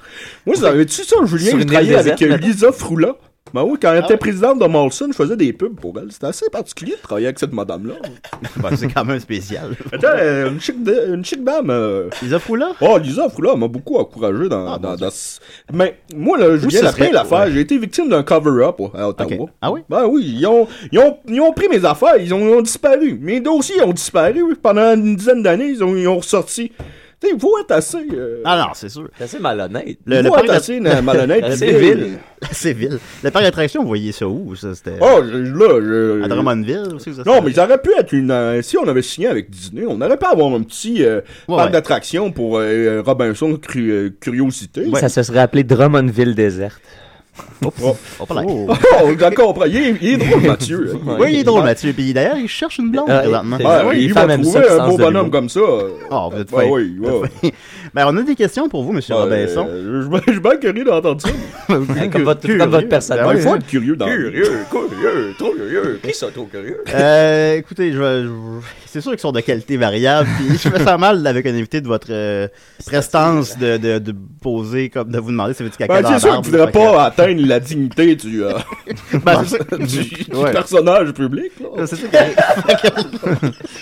[0.47, 1.59] Moi, savais-tu ça, Julien?
[1.65, 2.21] Travaillais île avec.
[2.43, 3.15] Lisa Froula.
[3.53, 4.19] Ben oui, quand elle Ah était ouais?
[4.19, 6.11] présidente de Molson, je faisais des pubs pour elle.
[6.11, 7.95] C'était assez particulier de travailler avec cette madame-là.
[8.57, 9.77] Ben, c'est quand même spécial.
[10.03, 11.69] Euh, une chic, de- une chic dame.
[11.71, 12.73] euh, Lisa Froula?
[12.81, 15.39] Oh, Lisa Froula m'a beaucoup encouragé dans, dans, dans ce-
[15.73, 17.53] Mais moi, là, ce la serait- l'affaire, ouais.
[17.53, 19.47] j'ai été victime d'un cover-up à Ottawa.
[19.61, 19.83] Ah oui?
[19.89, 22.63] Ben oui, ils ont, ils ont, ils ont pris mes affaires, ils ont, ils ont
[22.63, 23.19] disparu.
[23.21, 26.73] Mes dossiers ont disparu pendant une dizaine d'années, ils ont, ils ont ressorti.
[27.25, 28.07] Tu sais, il faut être assez.
[28.13, 29.09] euh, Ah non, c'est sûr.
[29.17, 29.97] C'est assez malhonnête.
[30.05, 31.43] Le, Il le parc d'at- assez na- malhonnête.
[31.45, 31.99] Assez puis vil.
[31.99, 32.19] vil.
[32.53, 32.99] C'est vil.
[33.25, 34.75] Le parc d'attraction, vous voyez ça où, ça?
[34.75, 34.99] C'était?
[35.01, 36.23] Oh, je- là, je.
[36.25, 37.11] à Drummondville aussi?
[37.11, 38.31] ou ça, Non, mais ça aurait pu être une.
[38.31, 41.57] euh, si on avait signé avec Disney, on aurait pu avoir un petit euh, Ouais,
[41.57, 41.73] parc ouais.
[41.73, 44.87] d'attraction pour euh, Robinson Cru- euh, Curiosité.
[45.01, 46.81] Ça se serait appelé Drummondville déserte.
[47.65, 48.43] Oh, Oh, là.
[48.47, 49.55] oh, d'accord.
[49.67, 50.93] Il est, il est drôle, Mathieu.
[50.95, 51.17] hein.
[51.19, 51.93] Oui, il est drôle, Mathieu.
[51.93, 53.57] Puis d'ailleurs, il cherche une blonde Ah, présentement.
[53.57, 55.61] Ouais, Oui, il va trouver un beau bonhomme comme ça.
[56.11, 57.53] Oh, vous êtes Ben oui, Vous ouais.
[57.95, 59.67] Ben, on a des questions pour vous, Monsieur Robinson.
[59.69, 61.29] Euh, je suis bien curieux d'entendre ça.
[61.69, 63.27] Comme votre, comme votre personnage.
[63.27, 63.57] Ben, il faut hein.
[63.57, 64.31] être curieux dans Curieux,
[64.71, 66.01] curieux, trop curieux.
[66.03, 66.83] Qui ça, trop curieux?
[66.95, 68.31] Euh, écoutez, je, je-
[68.87, 70.29] c'est sûr qu'ils sont de qualité variable.
[70.39, 72.49] Puis je me sens mal avec un invité de votre euh,
[72.85, 76.13] prestance de, de, de poser, comme de vous demander si vous êtes caca Ben, dans
[76.15, 78.53] c'est sûr barbe, qu'il ne que- pas atteindre la dignité du, euh,
[79.25, 79.77] Ben, c'est ça.
[79.77, 80.53] du, du Ouais.
[80.53, 81.53] personnage public.
[81.87, 82.07] C'est ça.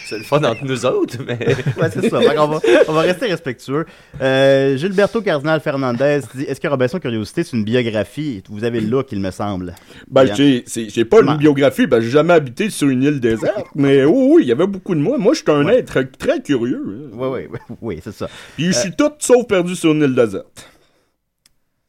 [0.06, 1.38] C'est le fun entre nous autres, mais.
[1.80, 2.18] Ouais, c'est ça.
[2.20, 2.44] Va,
[2.88, 3.86] on va rester respectueux.
[4.20, 8.42] Euh, Gilberto Cardinal Fernandez dit Est-ce que Robinson Curiosité, c'est une biographie?
[8.50, 9.74] Vous avez le look, il me semble.
[10.10, 13.66] Ben, j'ai, c'est- j'ai pas une biographie, ben, j'ai jamais habité sur une île déserte,
[13.74, 15.16] mais oh, oui, il y avait beaucoup de moi.
[15.18, 16.82] Moi, je suis un être très curieux.
[16.86, 17.10] hein.
[17.14, 18.28] Oui, oui, oui, oui, c'est ça.
[18.56, 20.68] Puis je suis tout sauf perdu sur une île déserte.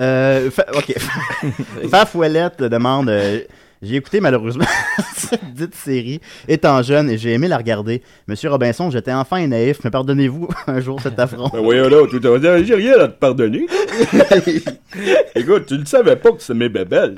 [0.01, 0.95] Euh, fa- ok.
[1.91, 3.41] Faf Ouellette demande euh,
[3.81, 4.65] J'ai écouté malheureusement
[5.15, 8.01] cette dite série étant jeune et j'ai aimé la regarder.
[8.27, 11.49] Monsieur Robinson, j'étais enfant et naïf, mais pardonnez-vous un jour cet affront.
[11.49, 13.67] Ben voyons là, tout à fait, j'ai rien à te pardonner.
[15.35, 17.17] Écoute, tu ne savais pas que c'est mes bébelles.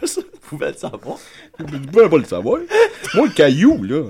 [0.00, 1.18] Vous pouvez le savoir.
[1.58, 2.58] Tu pouvais pas le savoir.
[3.14, 4.02] Moi, le caillou, là.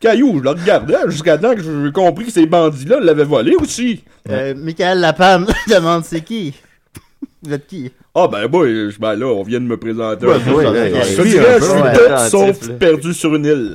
[0.00, 4.04] Caillou, je le regardais jusqu'à temps que j'ai compris que ces bandits-là l'avaient volé aussi.
[4.28, 6.54] Euh, Michael Lapam demande C'est qui
[7.42, 10.26] Vous êtes qui Ah ben moi, je- ben là, on vient de me présenter.
[10.26, 10.50] Ouais, un peu.
[10.52, 11.24] ouais, Je ouais, ouais.
[11.30, 12.74] dirais, je suis tout Attentif, sauf là.
[12.74, 13.72] perdu sur une île.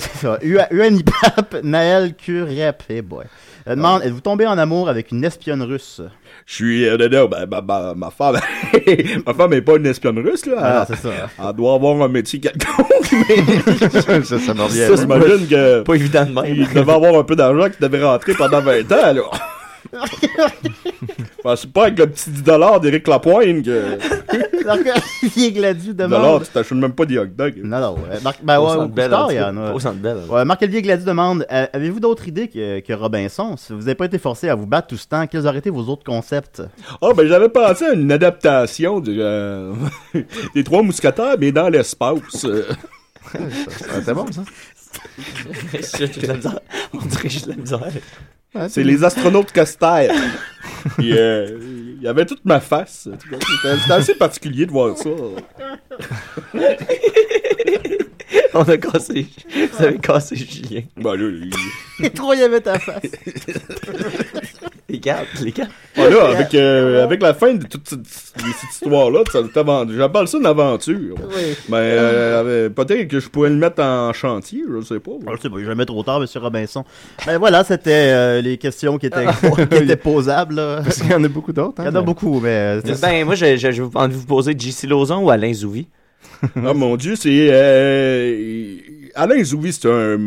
[0.72, 3.26] UNIPAP, Naël Curep, hey boy.
[3.66, 6.02] Elle demande Êtes-vous tombé en amour avec une espionne russe
[6.46, 6.88] Je suis...
[6.88, 8.38] Euh, ben, ma, ma, ma femme...
[9.26, 10.56] ma femme est pas une espionne russe, là.
[10.60, 11.10] Ah, Elle- c'est ça.
[11.40, 13.90] Elle doit avoir un métier quelconque, mais...
[14.24, 14.24] ça.
[14.24, 15.82] Ça, j'imagine que...
[15.82, 16.56] Pas évident de même.
[16.56, 19.22] Il devait avoir un peu d'argent qui devait rentrer pendant 20 ans, là.
[21.44, 23.98] Ben, c'est pas avec le petit 10$ d'Éric Lapointe que...
[24.66, 24.78] Alors
[25.22, 27.62] Olivier Gladu 10$, demande tu t'achètes même pas des hot dogs.
[27.64, 28.20] Non, non, ouais.
[28.24, 29.74] Marc, ben Au ouais, Centre au Bell, Couche-Tard, en il y en a.
[29.74, 30.18] Au Centre Bell.
[30.30, 33.56] Ouais, Marc-Olivier Gladu demande euh, Avez-vous d'autres idées que, que Robinson?
[33.58, 35.70] Si vous n'avez pas été forcé à vous battre tout ce temps, quels auraient été
[35.70, 36.62] vos autres concepts?
[37.02, 39.74] Ah, ben j'avais pensé à une adaptation du, euh,
[40.56, 42.46] des Trois Mousquetaires, mais dans l'espace.
[42.46, 42.64] Euh,
[44.04, 44.42] C'est bon, ça.
[45.98, 46.60] J'ai de la misère.
[46.94, 47.92] On dirait que j'ai de la misère.
[48.70, 49.52] C'est les astronautes.
[49.54, 51.58] Puis, euh,
[51.98, 53.08] il y avait toute ma face.
[53.64, 55.10] C'était assez particulier de voir ça.
[58.54, 59.28] On a cassé.
[59.74, 60.82] Vous avez cassé Julien.
[60.98, 61.30] Ben là,
[62.04, 63.04] Et trop, il y avait ta face.
[64.92, 65.72] Les cartes, les cartes.
[65.96, 69.22] voilà, avec, euh, avec la fin de toute cette, cette histoire-là,
[69.96, 71.16] j'appelle ça une aventure.
[71.30, 71.56] Oui.
[71.70, 75.12] Ben, euh, euh, peut-être que je pourrais le mettre en chantier, je sais pas.
[75.38, 76.84] Je sais pas, jamais trop tard, Monsieur Robinson.
[77.26, 79.26] Ben voilà, c'était euh, les questions qui étaient,
[79.70, 80.56] qui étaient posables.
[80.56, 80.82] là.
[80.84, 81.76] Parce qu'il y en a beaucoup d'autres.
[81.80, 82.80] Il y Hein, en a beaucoup, mais.
[83.02, 85.88] Ben, moi, j'ai j'ai- j'ai envie de vous poser JC Lauzon ou Alain Zouvi?
[86.56, 87.30] Ah mon dieu, c'est.
[87.52, 88.76] Euh,
[89.16, 90.18] Alain Zouvi, c'est un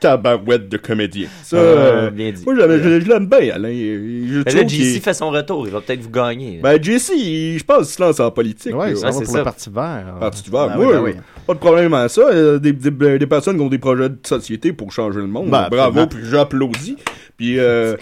[0.00, 1.28] tabarouette de comédien.
[1.42, 2.42] Ça, Ah, euh, bien dit.
[2.44, 3.68] Moi, j'aime- je, l'aime bien, Alain.
[3.68, 5.66] Je Mais là, JC fait son retour.
[5.66, 6.60] Il va peut-être vous gagner.
[6.62, 8.72] Ben, JC, je pense qu'il se lance en politique.
[8.72, 9.38] Ça va c'est pour ça.
[9.38, 10.14] le Parti vert.
[10.18, 10.68] Parti vert.
[10.68, 11.12] Ben Moi, oui, ben oui.
[11.46, 12.22] pas de problème à ça.
[12.22, 15.50] Euh, Des, des, des personnes qui ont des projets de société pour changer le monde.
[15.50, 16.96] Ben, Bravo, puis j'applaudis.
[17.36, 17.96] Puis, euh,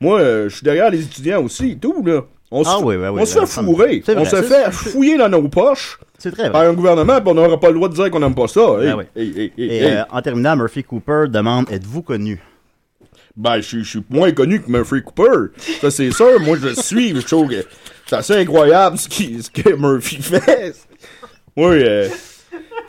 [0.00, 2.22] moi, euh, je suis derrière les étudiants aussi, et tout, là.
[2.50, 4.02] On se, Ah fait- oui, oui, oui, on se ben, fait fourrer.
[4.16, 6.70] On se c'est- fait fouiller dans nos poches C'est très par vrai.
[6.70, 8.60] un gouvernement, puis on n'aura pas le droit de dire qu'on n'aime pas ça.
[8.80, 12.40] Hey, Ben hey, hey, Et euh, en terminant, Murphy Cooper demande Êtes-vous connu?
[13.36, 15.52] Ben, je suis- je suis moins connu que Murphy Cooper.
[15.80, 16.40] Ça, c'est sûr.
[16.40, 17.14] Moi, je suis.
[17.14, 17.64] Je trouve que
[18.06, 20.74] c'est assez incroyable ce, qui- ce que Murphy fait.
[21.56, 22.08] Oui, euh,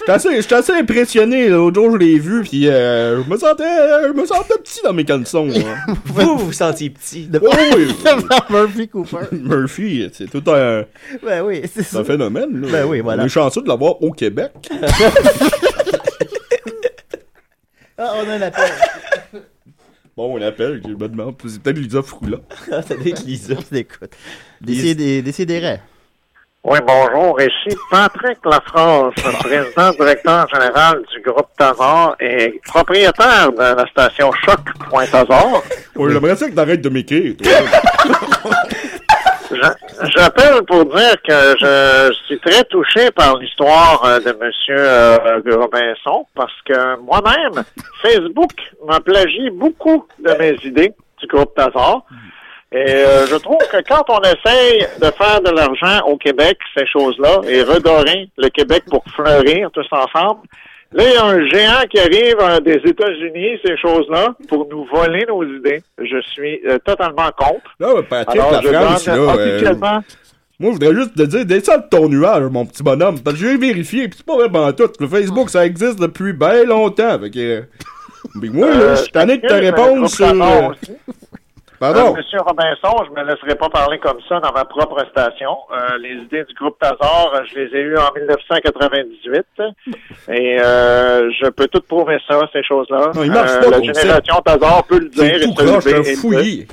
[0.01, 1.47] j'étais assez, j'étais assez impressionné.
[1.49, 3.63] L'autre jour, je l'ai vu, puis euh, je me sentais,
[4.07, 5.47] je me sentais petit dans mes caleçons.
[5.49, 5.93] hein.
[6.05, 7.29] Vous, vous vous sentiez petit.
[7.41, 7.47] Oh,
[7.77, 7.87] oui,
[8.49, 9.17] Murphy Cooper.
[9.31, 10.83] Murphy, c'est tout un,
[11.23, 12.03] Ben oui, c'est un ça.
[12.03, 12.61] phénomène.
[12.61, 12.67] Là.
[12.71, 13.23] Ben oui, voilà.
[13.23, 14.51] On est chanceux de l'avoir au Québec.
[17.97, 18.71] Ah, on a un appel.
[20.17, 22.37] Bon, on appelle, je me demande, c'est peut-être Lisa Froula.
[22.71, 23.53] Ah, T'as des Lisa.
[23.71, 24.11] Écoute.
[24.59, 25.79] Décidez, décidérez.
[26.63, 27.41] Oui, bonjour.
[27.41, 35.63] Ici Patrick Lafrance, président directeur général du groupe Tazar et propriétaire de la station Choc.Tazar.
[35.95, 37.33] Ouais, J'aimerais ça que t'arrêtes de m'écrire.
[40.15, 46.27] J'appelle pour dire que je suis très touché par l'histoire euh, de Monsieur euh, Robinson
[46.35, 47.63] parce que moi-même,
[48.03, 48.51] Facebook
[48.87, 52.03] m'a plagié beaucoup de mes idées du groupe Tazar.
[52.73, 56.87] Et euh, je trouve que quand on essaye de faire de l'argent au Québec, ces
[56.87, 60.39] choses-là, et redorer le Québec pour fleurir tous ensemble,
[60.93, 64.85] là, il y a un géant qui arrive euh, des États-Unis, ces choses-là, pour nous
[64.85, 65.83] voler nos idées.
[65.97, 67.75] Je suis euh, totalement contre.
[67.77, 70.03] Non, mais Patrick, Alors, la je France, donne là, officiellement...
[70.61, 73.19] Moi, je voudrais juste te dire, descends de ton nuage, mon petit bonhomme.
[73.19, 74.91] Parce que j'ai vérifié, pis c'est pas vraiment tout.
[74.99, 77.19] Le Facebook, ça existe depuis bien longtemps.
[77.19, 77.63] Fait que.
[78.35, 80.75] Mais moi, là, je suis tanné de répondre mais sur.
[81.81, 82.13] Pardon?
[82.13, 85.57] Euh, Monsieur Robinson, je me laisserai pas parler comme ça dans ma propre station.
[85.73, 89.45] Euh, les idées du groupe Tazar, euh, je les ai eues en 1998.
[90.29, 93.09] Et euh, je peux tout prouver ça, ces choses-là.
[93.15, 95.81] Non, il marche Euh, La génération Tazar peut le dire.
[95.81, 96.67] C'est un fouillis.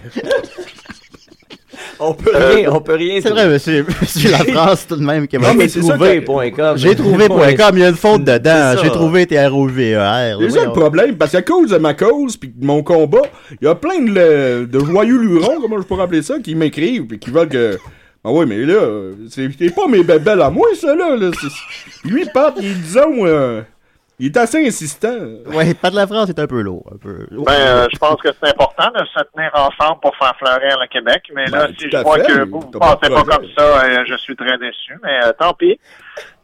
[2.01, 3.21] On peut Euh, rien, on peut rien.
[3.23, 5.27] C'est vrai, monsieur, monsieur Lafrance, tout de même.
[5.29, 5.69] qui m'a- que-
[6.79, 8.75] J'ai trouvé.com, il y a une faute dedans.
[8.83, 10.39] J'ai trouvé T-R-O-V-E-R.
[10.41, 13.23] C'est ça le problème, parce qu'à cause de ma cause puis de mon combat,
[13.61, 17.07] il y a plein de, de joyeux lurons, comment je pourrais appeler ça, qui m'écrivent
[17.07, 17.79] puis qui veulent que.
[18.25, 18.81] Ah ouais, mais là,
[19.31, 21.17] c'est pas mes bébelles à moi, ça, là.
[21.17, 21.31] là.
[22.05, 23.63] Lui, Pat, il est, disons, euh,
[24.19, 25.17] il est assez insistant.
[25.47, 26.85] Ouais, pas de la France, c'est un peu lourd.
[26.93, 27.27] Un peu...
[27.31, 30.87] Ben, euh, je pense que c'est important de se tenir ensemble pour faire fleurir le
[30.89, 31.23] Québec.
[31.35, 33.85] Mais là, Ben, si je vois fait, que vous ne de pensez pas comme ça,
[33.85, 34.99] euh, je suis très déçu.
[35.05, 35.79] Mais euh, tant pis.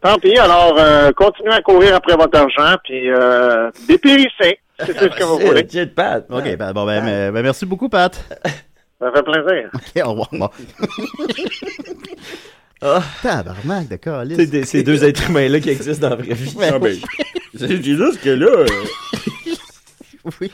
[0.00, 0.36] Tant pis.
[0.38, 4.58] Alors, euh, continuez à courir après votre argent, puis euh, dépérissez.
[4.78, 5.66] C'est tout ce que vous C'est- voulez.
[5.68, 6.24] c'est Pat.
[6.30, 8.12] Ok, bon, ben, mais- ben, merci beaucoup, Pat.
[9.00, 9.70] Ça fait plaisir.
[9.74, 10.50] Ok, au revoir.
[12.84, 13.02] Ah.
[13.22, 14.36] Tabarnak de calice.
[14.36, 16.54] C'est des- ces deux êtres humains-là qui existent dans la vraie vie.
[16.60, 16.96] Ah ben,
[17.58, 18.46] c'est juste que là.
[18.46, 18.66] euh,
[20.40, 20.50] oui.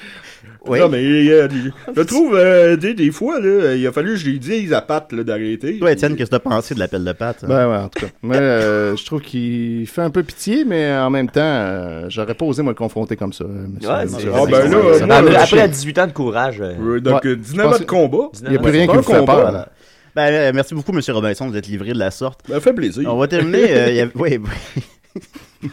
[0.66, 0.78] Oui.
[0.80, 1.48] Non, mais euh,
[1.96, 4.82] je trouve, euh, des, des fois, là, il a fallu que je lui dise à
[4.82, 5.78] Pat là, d'arrêter.
[5.78, 7.36] Toi, Étienne, qu'est-ce que t'as pensé de l'appel de Pat?
[7.42, 7.46] hein?
[7.48, 8.12] Ben ouais, en tout cas.
[8.20, 12.34] Moi, euh, je trouve qu'il fait un peu pitié, mais en même temps, euh, j'aurais
[12.34, 13.44] pas osé me le confronter comme ça.
[13.44, 14.76] euh, monsieur- Ouais, monsieur c'est- Ah, ben là,
[15.06, 15.36] moi, Après, touché.
[15.38, 16.60] après, à 18 ans de courage.
[16.60, 17.30] euh, Euh, donc, Ouais.
[17.30, 18.28] euh, 19 Je ans de combat.
[18.42, 19.34] Il n'y a plus rien qui un vous fait combat.
[19.36, 19.52] peur.
[19.52, 19.68] là.
[20.16, 22.40] Ben, euh, merci beaucoup, Monsieur Robinson, de vous êtes livré de la sorte.
[22.48, 23.12] Ben, fait plaisir.
[23.12, 23.70] On va terminer.
[23.70, 25.20] euh, y a- Oui, oui.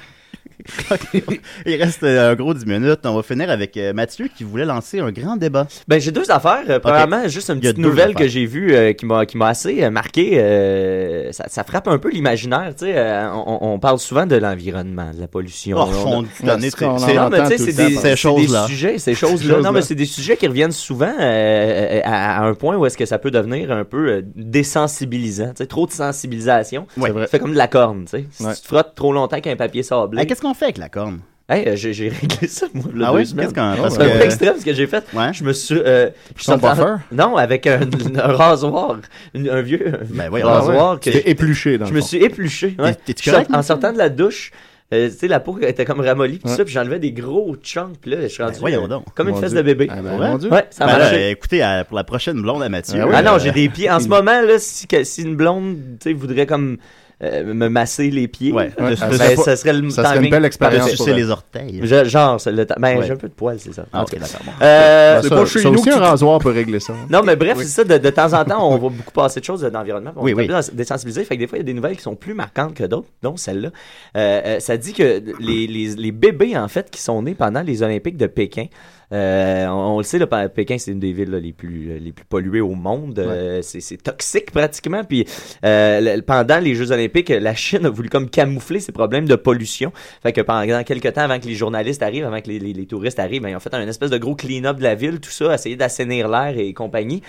[1.65, 2.99] Il reste euh, un gros 10 minutes.
[3.05, 5.67] On va finir avec euh, Mathieu qui voulait lancer un grand débat.
[5.87, 6.63] Ben, j'ai deux affaires.
[6.69, 8.15] Euh, Premièrement, juste une petite nouvelle affaires.
[8.17, 10.33] que j'ai vue euh, qui m'a qui m'a assez marqué.
[10.39, 12.73] euh, ça, ça frappe un peu l'imaginaire.
[12.77, 15.77] Tu sais, euh, on, on parle souvent de l'environnement, de la pollution.
[15.79, 18.65] Oh, c'est- en non, mais entend tu sais, tout c'est le temps des, ces choses-là.
[18.67, 19.59] sujets, ces choses-là.
[19.61, 22.97] Non, mais c'est des sujets qui reviennent souvent euh, à, à un point où est-ce
[22.97, 25.49] que ça peut devenir un peu désensibilisant.
[25.49, 26.87] Tu sais, trop de sensibilisation.
[26.97, 27.11] Ouais.
[27.13, 28.25] Ça fait comme de la corne, tu sais.
[28.31, 28.53] Si Ouais.
[28.53, 30.25] tu te frottes trop longtemps avec un papier sablé.
[30.25, 31.19] Qu'est-ce qu'on fait avec la corne?
[31.49, 33.25] Hey, euh, j'ai j'ai réglé ça, moi, Ah deux oui?
[33.25, 33.45] semaines.
[33.45, 35.05] Qu'est-ce qu'on- parce C'est un peu extrême ce que j'ai fait.
[35.13, 35.31] Ouais.
[35.33, 35.77] Je me suis.
[35.79, 37.03] Euh, je suis Ton en train- buffer?
[37.13, 37.79] Non, avec un,
[38.21, 38.97] un rasoir.
[39.33, 40.99] Une- un vieux un Ben rasoir.
[40.99, 42.07] que épluché, dans je le me fond.
[42.07, 42.75] suis épluché.
[42.77, 42.93] ouais.
[42.95, 44.51] T'es- t'es-tu Je sort- correct, en sortant de la douche,
[44.93, 46.55] euh, tu sais, la peau était comme ramollie, pis Ouais.
[46.57, 48.55] ça, puis j'enlevais des gros chunks, puis là, je suis rendu.
[48.55, 49.05] Ben voyons euh, donc.
[49.15, 49.59] Comme une Mon fesse Dieu.
[49.59, 49.87] de bébé.
[49.89, 50.27] Ah ben, Ouais?
[50.29, 50.51] mon Dieu.
[50.51, 51.29] Ouais, ça Ben a là, marché.
[51.29, 52.99] écoutez, pour la prochaine blonde à Mathieu.
[53.01, 53.89] Ah oui, Ah non, euh, j'ai des pieds.
[53.89, 56.75] En ce moment, là, si, que- si une blonde, tu sais, voudrait comme
[57.23, 58.71] euh, me masser les pieds, Ouais.
[58.79, 61.79] Ouais, ça, ça serait ça serait le ça serait une belle expérience sucer les orteils.
[61.83, 63.05] Je- genre, le ben, Ouais.
[63.07, 63.85] j'ai un peu de poils, c'est ça.
[63.91, 64.27] Ah, ok, d'accord.
[64.45, 64.51] bon.
[64.61, 66.93] Euh, Ben, c'est ça, pas chez ça nous aussi, un rasoir peut régler ça.
[67.09, 67.63] Non, mais bref, Oui.
[67.65, 67.83] c'est ça.
[67.83, 70.11] De, de temps en temps, on va beaucoup passer de choses de l'environnement.
[70.15, 70.47] On Oui, est oui.
[70.51, 71.23] un peu désensibilisé.
[71.23, 73.07] Fait que des fois, il y a des nouvelles qui sont plus marquantes que d'autres,
[73.23, 73.69] dont celle-là.
[74.15, 77.61] Euh, euh, ça dit que les, les, les bébés, en fait, qui sont nés pendant
[77.61, 78.65] les Olympiques de Pékin,
[79.13, 81.99] euh, on, on le sait, là, Pékin, c'est une des villes là, les, plus, euh,
[81.99, 83.19] les plus polluées au monde.
[83.19, 85.03] Euh, c'est, c'est toxique pratiquement.
[85.03, 85.25] Puis
[85.63, 89.35] euh, le- pendant les Jeux Olympiques, la Chine a voulu comme camoufler ses problèmes de
[89.35, 89.91] pollution.
[90.21, 92.85] Fait que pendant quelques temps, avant que les journalistes arrivent, avant que les, les- les
[92.85, 95.29] touristes arrivent, ben, ils ont fait un espèce de gros clean-up de la ville, tout
[95.31, 97.21] ça, essayer d'assainir l'air et compagnie.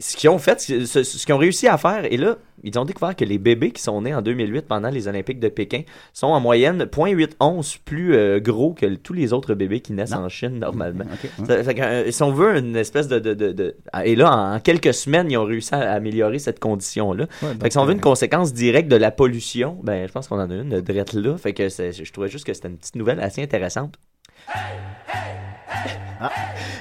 [0.00, 3.14] Ce qu'ils ont fait, ce, qu'ils ont réussi à faire, et là, ils ont découvert
[3.14, 5.82] que les bébés qui sont nés en 2008 pendant les Olympiques de Pékin
[6.12, 10.24] sont en moyenne 0.81 plus euh, gros que tous les autres bébés qui naissent Non.
[10.24, 11.04] en Chine normalement.
[11.04, 11.46] Ok, ouais.
[11.56, 14.32] Ça fait que, euh, si on veut une espèce de, de, de, de- Et là,
[14.34, 17.24] en, en quelques semaines, ils ont réussi à améliorer cette condition-là.
[17.42, 20.12] Ouais, fait donc, que si on veut une conséquence directe de la pollution, ben je
[20.12, 21.36] pense qu'on en a une de drette là.
[21.36, 23.94] Fait que je trouvais juste que c'était une petite nouvelle assez intéressante.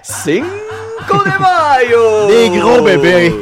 [0.01, 2.27] Cinco de Mayo!
[2.27, 3.33] Des gros bébés.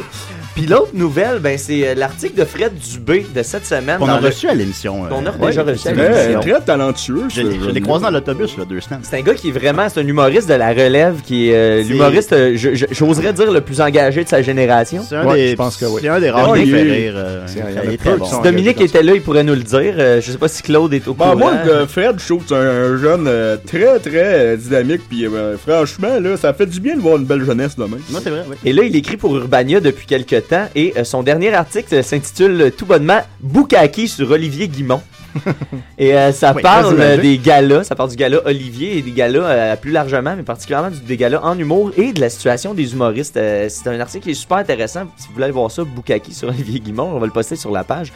[0.56, 4.00] Puis l'autre nouvelle, ben c'est euh, l'article de Fred Dubé de cette semaine.
[4.00, 5.04] Qu'on dans a le- reçu à l'émission.
[5.06, 6.40] euh, Qu'on a ouais, déjà reçu à c'est- l'émission.
[6.40, 7.24] Très, très talentueux.
[7.28, 9.02] Je je l'ai croisé dans l'autobus, là, deux semaines.
[9.04, 11.84] C'est un gars qui est vraiment, c'est un humoriste de la relève, qui est euh,
[11.84, 15.06] l'humoriste, euh, j'oserais dire le plus engagé de sa génération.
[15.08, 16.00] C'est un Ouais, des, je pense que oui.
[16.02, 17.14] C'est un des rares Ouais, qui il fait rire.
[17.18, 19.94] euh, il y a il Si Dominique était là, il pourrait nous le dire.
[19.98, 21.36] Je sais pas si Claude est au Bah, courant.
[21.38, 21.52] moi,
[21.90, 23.30] Fred, je trouve que c'est un jeune
[23.68, 25.02] très, très dynamique.
[25.10, 25.26] Puis
[25.68, 27.98] franchement, là, ça fait du bien de voir une belle jeunesse demain.
[28.10, 28.44] Moi, c'est vrai.
[28.64, 32.04] Et là, il écrit pour Urbania depuis quelque 27 ans et euh, son dernier article
[32.04, 35.02] s'intitule euh, tout bonnement Boukaki sur Olivier Guimont.
[35.98, 39.12] et euh, ça Oui, parle euh, des galas, ça parle du gala Olivier et des
[39.12, 42.74] galas euh, plus largement, mais particulièrement du- des galas en humour et de la situation
[42.74, 43.36] des humoristes.
[43.36, 45.04] Euh, c'est un article qui est super intéressant.
[45.18, 47.72] Si vous voulez aller voir ça, Boukaki sur Olivier Guimont, on va le poster sur
[47.72, 48.14] la page.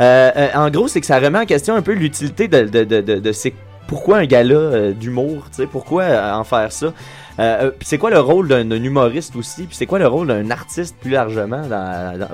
[0.00, 2.84] Euh, euh, en gros, c'est que ça remet en question un peu l'utilité de, de,
[2.84, 3.54] de, de, de ces-
[3.86, 6.94] pourquoi un gala euh, d'humour, tu sais, pourquoi euh, en faire ça.
[7.38, 10.28] Euh, euh, puis c'est quoi le rôle d'un humoriste aussi, puis c'est quoi le rôle
[10.28, 11.62] d'un artiste plus largement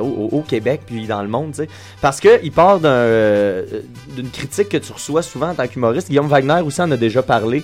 [0.01, 1.55] au, Québec puis dans le monde.
[2.01, 3.65] Parce que il part euh,
[4.17, 6.09] d'une critique que tu reçois souvent en tant qu'humoriste.
[6.09, 7.63] Guillaume Wagner aussi en a déjà parlé.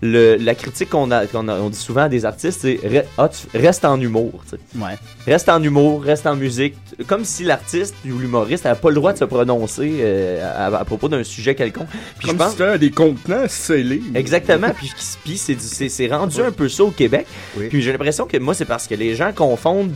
[0.00, 3.04] Le- la critique qu'on a, qu'on a- on dit souvent à des artistes, c'est re-
[3.18, 4.44] ah, reste en humour.
[4.76, 4.96] Ouais.
[5.26, 6.76] Reste en humour, reste en musique.
[7.08, 10.84] Comme si l'artiste ou l'humoriste n'avait pas le droit de se prononcer euh, à, à
[10.84, 11.88] propos d'un sujet quelconque.
[11.90, 14.02] Puis je Comme pense- si c'était des contenants scellés.
[14.14, 14.92] Exactement, puis,
[15.24, 17.26] puis c'est, du- c'est, c'est rendu un peu ça au Québec.
[17.68, 19.92] Puis j'ai l'impression que moi, c'est parce que les gens confondent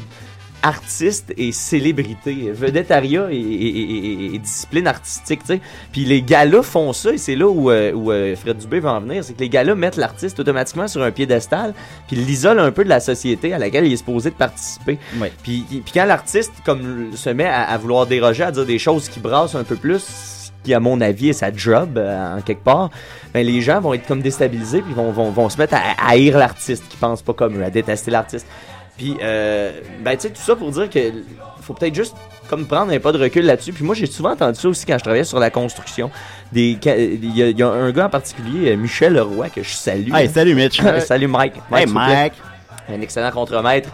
[0.62, 5.60] artiste et célébrité, vedettariat et, et- et- et- discipline artistique, tu sais.
[5.92, 8.92] Puis les galas font ça et c'est là où, euh, où euh, Fred Dubé va
[8.94, 11.74] en venir, c'est que les galas mettent l'artiste automatiquement sur un piédestal,
[12.06, 14.98] puis l'isolent un peu de la société à laquelle il est supposé de participer.
[15.42, 19.08] Puis, puis quand l'artiste comme se met à, à vouloir déroger, à dire des choses
[19.08, 20.06] qui brassent un peu plus,
[20.64, 22.88] qui à mon avis est sa job euh, en quelque part,
[23.34, 26.10] ben les gens vont être comme déstabilisés puis vont, vont, vont se mettre à, à
[26.10, 28.46] haïr l'artiste qui pense pas comme eux, à détester l'artiste.
[28.96, 29.72] Puis euh,
[30.04, 30.98] ben tu sais tout ça pour dire que
[31.62, 32.14] faut peut-être juste
[32.48, 33.72] comme prendre un pas de recul là-dessus.
[33.72, 36.10] Puis moi j'ai souvent entendu ça aussi quand je travaillais sur la construction.
[36.52, 39.62] Des il y, a- il y a un gars en particulier, euh, Michel Leroy que
[39.62, 40.12] je salue.
[40.14, 40.80] Hey, salut, Mitch.
[41.06, 41.54] salut Mike.
[41.72, 42.14] Hey, vous plaît.
[42.14, 42.32] Mike.
[42.90, 43.88] Un excellent contremaître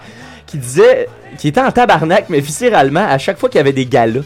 [0.47, 3.87] qui disait qui était en tabarnak mais viscéralement à chaque fois qu'il y avait des
[3.87, 4.23] galas.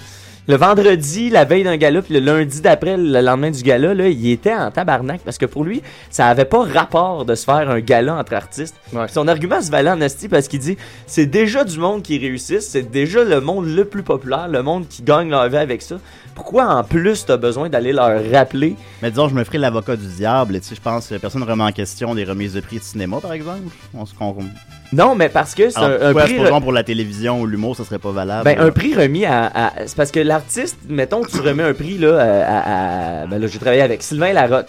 [0.48, 4.08] Le vendredi, la veille d'un gala, puis le lundi d'après, le lendemain du gala, là,
[4.08, 7.70] il était en tabarnak parce que pour lui, ça avait pas rapport de se faire
[7.70, 8.74] un gala entre artistes.
[9.12, 10.76] Son argument se valait en esti parce qu'il dit
[11.06, 14.88] c'est déjà du monde qui réussisse, c'est déjà le monde le plus populaire, le monde
[14.88, 15.96] qui gagne leur vie avec ça.
[16.34, 18.74] Pourquoi en plus t'as besoin d'aller leur rappeler?
[19.02, 20.58] Mais disons, je me ferai l'avocat du diable.
[20.60, 22.82] Tu sais, je pense que personne ne remet en question des remises de prix de
[22.82, 23.60] cinéma, par exemple.
[23.94, 24.34] On se con-
[24.94, 26.38] Non, mais parce que c'est un, un prix.
[26.62, 28.44] pour la télévision ou l'humour, ça serait pas valable.
[28.44, 29.44] Ben, un prix remis à.
[29.54, 33.26] à- c'est parce que l'artiste, mettons tu remets un prix, là, à.
[33.26, 34.68] ben là, j'ai travaillé avec Sylvain Larocque.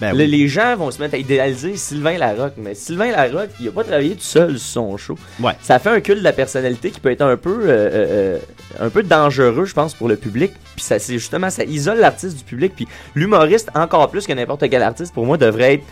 [0.00, 0.26] Ben oui.
[0.28, 3.82] Les gens vont se mettre à idéaliser Sylvain Larocque, mais Sylvain Larocque, il a pas
[3.82, 5.18] travaillé tout seul sur son show.
[5.40, 5.52] Ouais.
[5.60, 8.38] Ça fait un culte de la personnalité qui peut être un peu, euh, euh,
[8.80, 10.52] euh, un peu dangereux, je pense, pour le public.
[10.76, 12.74] Puis ça, c'est justement, ça isole l'artiste du public.
[12.76, 12.86] Puis
[13.16, 15.84] l'humoriste, encore plus que n'importe quel artiste, pour moi, devrait être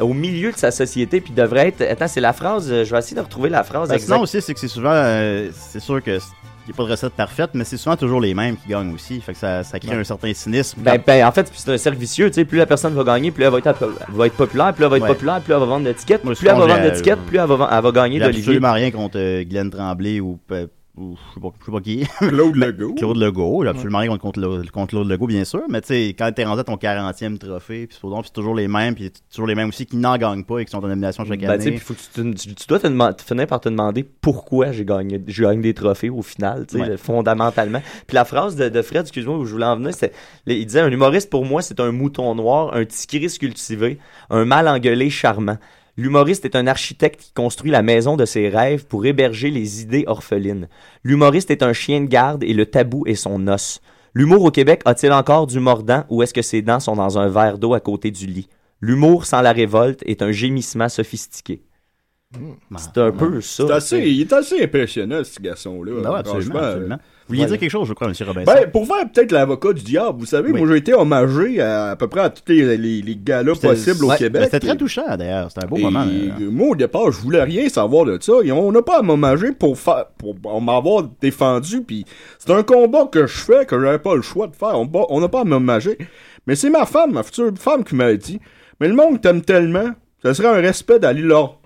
[0.00, 1.82] au milieu de sa société, puis devrait être.
[1.82, 2.68] Attends, c'est la phrase.
[2.68, 4.12] Je vais essayer de retrouver la phrase Ben, exacte.
[4.12, 6.18] sinon aussi, c'est que c'est souvent, euh, c'est sûr que
[6.68, 9.20] n'y a pas de recette parfaite, mais c'est souvent toujours les mêmes qui gagnent aussi.
[9.20, 9.96] Fait que ça, ça crée Ouais.
[10.00, 10.80] un certain cynisme.
[10.82, 13.30] Ben, ben, en fait, c'est un cercle vicieux, tu sais, plus la personne va gagner,
[13.30, 13.74] plus elle va être,
[14.08, 15.08] elle va être populaire, plus elle va être Ouais.
[15.08, 17.46] populaire, plus elle va vendre d'étiquettes, plus sinon, elle va vendre j'ai- d'étiquettes, plus elle
[17.46, 18.40] va, vend- elle va gagner d'Olivier.
[18.42, 20.66] absolument rien contre euh, Glenn Tremblay ou, euh,
[21.00, 22.06] ou je sais pas, je sais pas qui.
[22.18, 22.94] Claude Legault.
[22.94, 23.62] Claude Legault.
[23.62, 24.40] J'ai absolument rien contre,
[24.70, 25.62] contre, Claude Legault, bien sûr.
[25.68, 28.94] Mais tu sais, quand t'es rendu à ton 40e trophée, puis c'est toujours les mêmes,
[28.94, 31.24] puis c'est toujours les mêmes aussi qui n'en gagnent pas et qui sont en nomination
[31.24, 31.70] chaque Ben, année.
[31.72, 35.60] puis faut que tu, dois te finir par te demander pourquoi j'ai gagné, je gagne
[35.60, 36.96] des trophées au final, tu sais, Ouais.
[36.96, 37.82] fondamentalement.
[38.06, 40.12] Puis la phrase de, de Fred, excuse-moi, où je voulais en venir, c'est,
[40.46, 43.98] il disait, un humoriste pour moi, c'est un mouton noir, un tigris cultivé,
[44.30, 45.58] un mâle engueulé charmant.
[45.98, 50.04] L'humoriste est un architecte qui construit la maison de ses rêves pour héberger les idées
[50.06, 50.68] orphelines.
[51.02, 53.80] L'humoriste est un chien de garde et le tabou est son os.
[54.14, 57.26] L'humour au Québec a-t-il encore du mordant ou est-ce que ses dents sont dans un
[57.26, 58.48] verre d'eau à côté du lit?
[58.80, 61.64] L'humour sans la révolte est un gémissement sophistiqué.
[62.76, 63.64] C'est un peu ça.
[63.66, 65.92] C'est assez, il est assez impressionnant, ce garçon-là.
[66.02, 66.96] Ben absolument, euh, Vous
[67.28, 68.14] vouliez dire quelque chose, je crois, M.
[68.26, 68.52] Robinson?
[68.52, 70.58] Ben, pour faire peut-être l'avocat du diable, vous savez, Oui.
[70.60, 74.04] moi j'ai été hommagé à, à peu près à tous les, les, les galas possibles
[74.04, 74.42] au ouais, Québec.
[74.44, 75.50] C'était très touchant, d'ailleurs.
[75.50, 76.04] C'était un beau et moment.
[76.06, 76.50] euh.
[76.50, 78.34] Moi, au départ, je voulais rien savoir de ça.
[78.44, 81.82] Et on n'a pas à m'hommager pour, faire, pour m'avoir défendu.
[81.82, 82.04] Puis
[82.38, 84.74] c'est un combat que je fais, que j'avais pas le choix de faire.
[84.78, 85.96] On n'a pas à m'hommager.
[86.46, 88.38] Mais c'est ma femme, ma future femme, qui m'a dit
[88.80, 89.90] Mais le monde t'aime tellement,
[90.22, 91.58] ça serait un respect d'aller leur.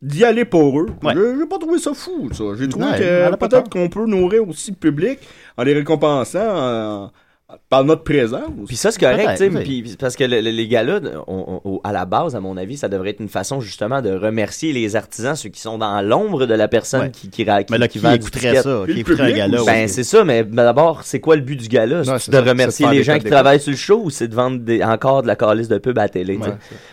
[0.00, 0.86] D'y aller pour eux.
[1.02, 1.14] Ouais.
[1.14, 2.44] J'ai pas trouvé ça fou, ça.
[2.58, 5.18] J'ai trouvé Ouais, que peut-être qu'on peut nourrir aussi le public
[5.56, 6.38] en les récompensant
[7.06, 7.10] en-
[7.70, 8.42] par notre présence.
[8.66, 11.00] Puis ça, c'est correct, tu sais, parce que le- le- les gars-là,
[11.82, 14.96] à la base, à mon avis, ça devrait être une façon justement de remercier les
[14.96, 17.10] artisans, ceux qui sont dans l'ombre de la personne Ouais.
[17.10, 18.82] qui, qui, qui, Mais là, qui qui écouterait ça?
[18.84, 21.56] Qui écouterait un public gala Ben, c'est ça, mais ben, d'abord, c'est quoi le but
[21.56, 22.04] du gala?
[22.18, 24.34] C'est de ça, remercier de les gens qui travaillent sur le show ou c'est de
[24.34, 26.36] vendre des- encore de la calice de pub à la télé?
[26.36, 26.48] Ouais,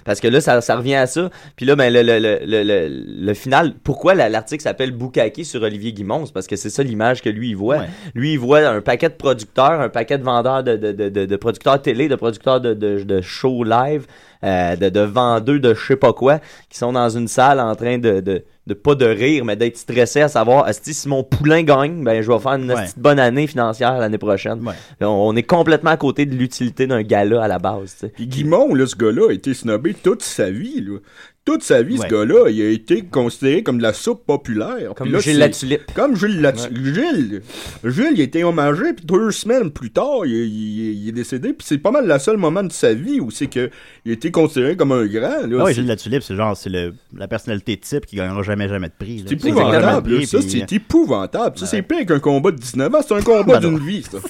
[0.05, 1.29] Parce que là, ça, ça revient à ça.
[1.57, 5.43] Puis là, ben, le, le, le, le, le- le final, pourquoi la- l'article s'appelle Boukaki
[5.43, 6.25] sur Olivier Guimond?
[6.33, 7.79] Parce que c'est ça l'image que lui, il voit.
[7.79, 7.89] Ouais.
[8.13, 11.09] Lui, il voit un paquet de producteurs, un paquet de vendeurs vendeurs de, de, de,
[11.09, 14.05] de, de producteurs télé, de producteurs de, de, de shows live,
[14.43, 16.39] euh, de, de vendeurs de je sais pas quoi,
[16.69, 19.77] qui sont dans une salle en train de, de, de pas de rire, mais d'être
[19.77, 22.85] stressés à savoir, si mon poulain gagne, ben je vais faire une Ouais.
[22.97, 24.61] bonne année financière l'année prochaine.
[25.01, 28.05] On, on est complètement à côté de l'utilité d'un gala à la base.
[28.19, 30.97] Guimond, là, ce gars-là, a été snobé toute sa vie, là.
[31.45, 32.07] Toute sa vie, Ouais.
[32.09, 34.93] ce gars-là, il a été considéré comme de la soupe populaire.
[34.95, 35.93] Comme Puis là, Gilles Latulippe.
[35.93, 36.83] Comme Gilles Latulippe.
[36.95, 37.41] Gilles,
[37.83, 41.53] Gilles, il a été hommagé, puis deux semaines plus tard, il, il- il est décédé.
[41.53, 43.69] Puis c'est pas mal le seul moment de sa vie où c'est que
[44.05, 45.45] il a été considéré comme un grand.
[45.47, 45.57] Là.
[45.59, 46.71] Ah oui, Gilles Latulippe, c'est genre, c'est
[47.15, 49.23] la personnalité type qui gagnera jamais, jamais de prix.
[49.27, 51.59] C'est exactement épouvantable, prix, ça, puis- c'est épouvantable.
[51.59, 54.17] Ça, c'est pire qu'un combat de 19 ans, c'est un combat Ben d'une vie, ça.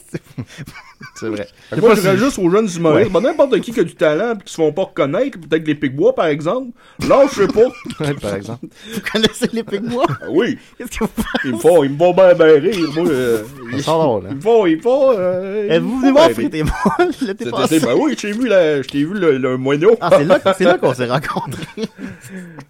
[1.16, 1.48] C'est vrai.
[1.72, 3.22] Je juste aux jeunes humoristes, Ouais.
[3.22, 5.76] ben, n'importe qui qui a du talent et qui se font pas reconnaître, peut-être les
[5.76, 6.72] Picbois, par exemple.
[7.08, 8.14] Là, je sais pas.
[8.22, 8.66] par exemple.
[8.94, 10.06] Vous connaissez les Pigbois?
[10.10, 10.58] Ah oui.
[10.78, 11.10] Qu'est-ce que vous
[11.46, 13.08] Ils me font, ils me font bien, bien rire, moi.
[13.08, 13.44] euh,
[13.74, 14.30] sent drôle, hein.
[14.32, 15.16] Ils me font, ils me font.
[15.18, 16.64] euh, ils vous me venez font voir bien Frites et.
[16.64, 17.80] Molle l'été C'était- passé?
[17.80, 19.96] Ben oui, j'ai vu, la- je t'ai vu le, le moineau.
[20.02, 21.64] Ah, c'est là, c'est là qu'on s'est rencontrés.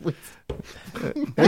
[0.04, 0.14] Oui.
[1.38, 1.48] Oui,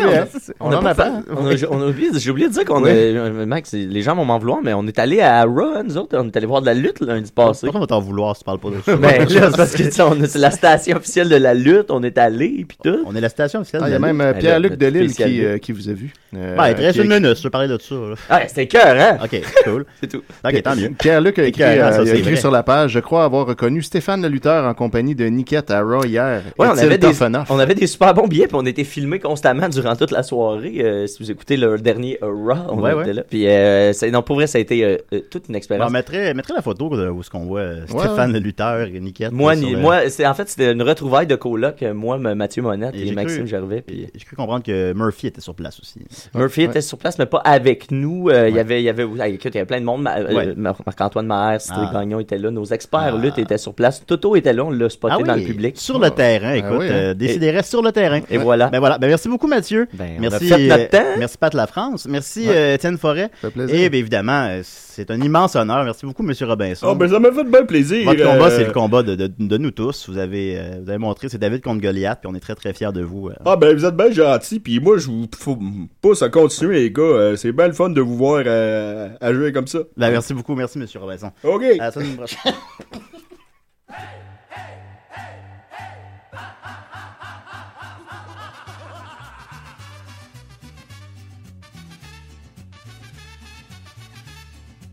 [0.60, 2.90] on, on a pas on a- on a oublié- J'ai oublié de dire qu'on Oui.
[2.90, 5.98] a, euh, Max, les gens vont m'en vouloir, mais on est allé à Raw, nous
[5.98, 7.68] autres, on est allé voir de la lutte lundi passé.
[7.68, 8.96] Pourquoi on va t'en vouloir si tu parles pas de ça?
[8.98, 11.90] Ben là, parce que tu sais, on a- c'est la station officielle de la lutte,
[11.90, 13.00] on est allé, puis tout.
[13.06, 13.82] On est la station officielle.
[13.86, 15.94] Ah, il y a même euh, Pierre-Luc le Delisle spécial qui, euh, qui vous a
[15.94, 16.14] vu.
[16.36, 17.96] Euh, Ouais, il te reste qui- une minute, je peux parler de ça.
[17.96, 18.16] là.
[18.30, 19.18] Ah, c'était cœur, hein?
[19.24, 19.86] Ok, cool.
[20.02, 20.22] C'est tout.
[20.46, 20.90] Ok, tant mieux.
[20.98, 21.76] Pierre-Luc a écrit, euh,
[22.06, 25.26] il a sur la page, je crois avoir reconnu Stéphane le lutteur en compagnie de
[25.26, 26.42] Niquette à Raw hier.
[26.60, 27.08] Ouais, on avait, des,
[27.50, 30.78] on avait des super bons billets, puis on était filmés constamment durant toute la soirée.
[30.80, 33.14] euh, si vous écoutez le dernier euh, Raw, on Ouais, était ouais.
[33.14, 33.24] là.
[33.30, 34.98] Puis, euh, c'est- non, pour vrai, ça a été euh,
[35.30, 35.90] toute une Bon, expérience.
[35.90, 39.32] on mettrait, mettrait la photo de où est-ce qu'on voit Stéphane le lutteur et Niquette.
[39.32, 42.18] moi, là, sur ni- le- moi c'est, en fait, c'était une retrouvaille de coloc, moi,
[42.18, 43.82] Mathieu Monette Et Maxime cru- Gervais.
[43.86, 44.08] Puis...
[44.16, 46.00] J'ai cru comprendre que Murphy était sur place aussi.
[46.34, 48.30] Murphy était sur place, mais pas avec nous.
[48.30, 50.02] Euh, Il y avait, il y avait, ah, écoute, il y avait plein de monde.
[50.02, 50.54] Ma- Ouais.
[50.56, 52.00] Mar- Marc-Antoine Maher, Cédric Ah.
[52.00, 52.50] Gagnon était là.
[52.52, 54.04] Nos experts lutte étaient sur place.
[54.06, 55.78] Toto était là, on l'a spoté Ah oui, dans le public.
[55.78, 57.14] Sur le terrain, écoute, oui, hein.
[57.14, 58.22] décidérez sur le terrain.
[58.30, 58.68] Et voilà.
[58.70, 58.98] Ben voilà.
[58.98, 59.88] Ben merci beaucoup, Mathieu.
[59.94, 61.20] Ben, on merci, a fait notre euh, temps.
[61.20, 62.06] merci Pat La France.
[62.10, 62.56] Merci Ouais.
[62.56, 63.30] euh, Étienne Forêt.
[63.42, 63.76] Ça fait plaisir.
[63.76, 65.84] Et bien évidemment, euh, c'est un immense honneur.
[65.84, 66.88] Merci beaucoup, Monsieur Robinson.
[66.90, 68.06] Ah, ben ça m'a fait bien plaisir.
[68.06, 70.10] Votre combat, c'est le combat de, de, de nous tous.
[70.10, 72.74] Vous avez, euh, vous avez montré, c'est David contre Goliath, puis on est très très
[72.74, 73.30] fiers de vous.
[73.30, 73.34] euh.
[73.46, 75.28] Ah ben vous êtes bien gentils, puis moi je vous
[76.02, 79.34] pousse à continuer les gars, Euh, c'est bien le fun de vous voir euh, à
[79.34, 79.80] jouer comme ça.
[79.98, 81.32] Ben, merci beaucoup, merci Monsieur Robinson.
[81.44, 81.64] Ok.
[81.80, 82.54] À la semaine prochaine.